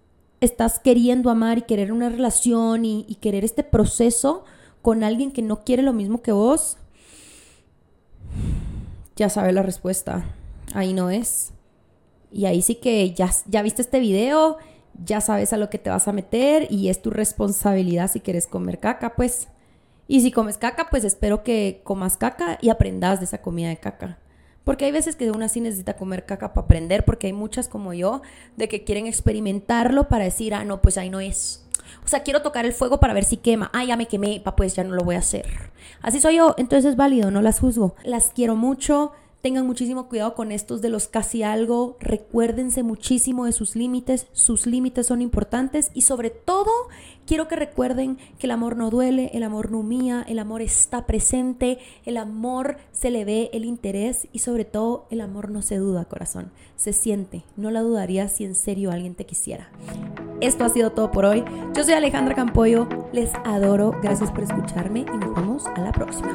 estás 0.40 0.80
queriendo 0.80 1.30
amar 1.30 1.58
y 1.58 1.62
querer 1.62 1.92
una 1.92 2.08
relación 2.08 2.84
y, 2.84 3.16
querer 3.20 3.44
este 3.44 3.62
proceso 3.62 4.44
con 4.82 5.04
alguien 5.04 5.30
que 5.30 5.40
no 5.40 5.62
quiere 5.62 5.84
lo 5.84 5.92
mismo 5.92 6.20
que 6.20 6.32
vos, 6.32 6.78
ya 9.14 9.30
sabes 9.30 9.54
la 9.54 9.62
respuesta. 9.62 10.26
Ahí 10.74 10.92
no 10.92 11.10
es. 11.10 11.52
Y 12.36 12.44
ahí 12.44 12.60
sí 12.60 12.74
que 12.74 13.14
ya, 13.14 13.30
ya 13.46 13.62
viste 13.62 13.80
este 13.80 13.98
video, 13.98 14.58
ya 15.02 15.22
sabes 15.22 15.54
a 15.54 15.56
lo 15.56 15.70
que 15.70 15.78
te 15.78 15.88
vas 15.88 16.06
a 16.06 16.12
meter 16.12 16.66
y 16.70 16.90
es 16.90 17.00
tu 17.00 17.08
responsabilidad 17.08 18.10
si 18.10 18.20
quieres 18.20 18.46
comer 18.46 18.78
caca, 18.78 19.14
pues. 19.16 19.48
Y 20.06 20.20
si 20.20 20.30
comes 20.30 20.58
caca, 20.58 20.88
pues 20.90 21.04
espero 21.04 21.42
que 21.42 21.80
comas 21.82 22.18
caca 22.18 22.58
y 22.60 22.68
aprendas 22.68 23.20
de 23.20 23.24
esa 23.24 23.40
comida 23.40 23.70
de 23.70 23.78
caca. 23.78 24.18
Porque 24.64 24.84
hay 24.84 24.92
veces 24.92 25.16
que 25.16 25.30
uno 25.30 25.46
así 25.46 25.62
necesita 25.62 25.96
comer 25.96 26.26
caca 26.26 26.52
para 26.52 26.66
aprender, 26.66 27.06
porque 27.06 27.28
hay 27.28 27.32
muchas 27.32 27.68
como 27.68 27.94
yo 27.94 28.20
de 28.58 28.68
que 28.68 28.84
quieren 28.84 29.06
experimentarlo 29.06 30.08
para 30.08 30.24
decir, 30.24 30.52
ah, 30.52 30.64
no, 30.66 30.82
pues 30.82 30.98
ahí 30.98 31.08
no 31.08 31.20
es. 31.20 31.64
O 32.04 32.08
sea, 32.08 32.22
quiero 32.22 32.42
tocar 32.42 32.66
el 32.66 32.74
fuego 32.74 33.00
para 33.00 33.14
ver 33.14 33.24
si 33.24 33.38
quema. 33.38 33.70
Ah, 33.72 33.84
ya 33.86 33.96
me 33.96 34.08
quemé, 34.08 34.42
pues 34.58 34.74
ya 34.74 34.84
no 34.84 34.94
lo 34.94 35.04
voy 35.04 35.14
a 35.14 35.20
hacer. 35.20 35.46
Así 36.02 36.20
soy 36.20 36.36
yo, 36.36 36.54
entonces 36.58 36.90
es 36.90 36.96
válido, 36.96 37.30
no 37.30 37.40
las 37.40 37.60
juzgo. 37.60 37.96
Las 38.04 38.30
quiero 38.34 38.56
mucho. 38.56 39.12
Tengan 39.46 39.64
muchísimo 39.64 40.08
cuidado 40.08 40.34
con 40.34 40.50
estos 40.50 40.82
de 40.82 40.88
los 40.88 41.06
casi 41.06 41.44
algo. 41.44 41.96
Recuérdense 42.00 42.82
muchísimo 42.82 43.44
de 43.44 43.52
sus 43.52 43.76
límites. 43.76 44.26
Sus 44.32 44.66
límites 44.66 45.06
son 45.06 45.22
importantes. 45.22 45.92
Y 45.94 46.02
sobre 46.02 46.30
todo, 46.30 46.72
quiero 47.28 47.46
que 47.46 47.54
recuerden 47.54 48.18
que 48.40 48.48
el 48.48 48.50
amor 48.50 48.76
no 48.76 48.90
duele, 48.90 49.30
el 49.34 49.44
amor 49.44 49.70
no 49.70 49.78
humilla, 49.78 50.24
el 50.26 50.40
amor 50.40 50.62
está 50.62 51.06
presente, 51.06 51.78
el 52.04 52.16
amor 52.16 52.78
se 52.90 53.12
le 53.12 53.24
ve 53.24 53.48
el 53.52 53.64
interés 53.64 54.26
y 54.32 54.40
sobre 54.40 54.64
todo 54.64 55.06
el 55.12 55.20
amor 55.20 55.52
no 55.52 55.62
se 55.62 55.76
duda, 55.76 56.06
corazón. 56.06 56.50
Se 56.74 56.92
siente. 56.92 57.44
No 57.56 57.70
la 57.70 57.82
dudaría 57.82 58.26
si 58.26 58.44
en 58.44 58.56
serio 58.56 58.90
alguien 58.90 59.14
te 59.14 59.26
quisiera. 59.26 59.70
Esto 60.40 60.64
ha 60.64 60.70
sido 60.70 60.90
todo 60.90 61.12
por 61.12 61.24
hoy. 61.24 61.44
Yo 61.72 61.84
soy 61.84 61.92
Alejandra 61.92 62.34
Campoyo. 62.34 62.88
Les 63.12 63.30
adoro. 63.44 63.94
Gracias 64.02 64.32
por 64.32 64.42
escucharme 64.42 65.02
y 65.02 65.16
nos 65.18 65.36
vemos 65.36 65.66
a 65.68 65.80
la 65.82 65.92
próxima. 65.92 66.34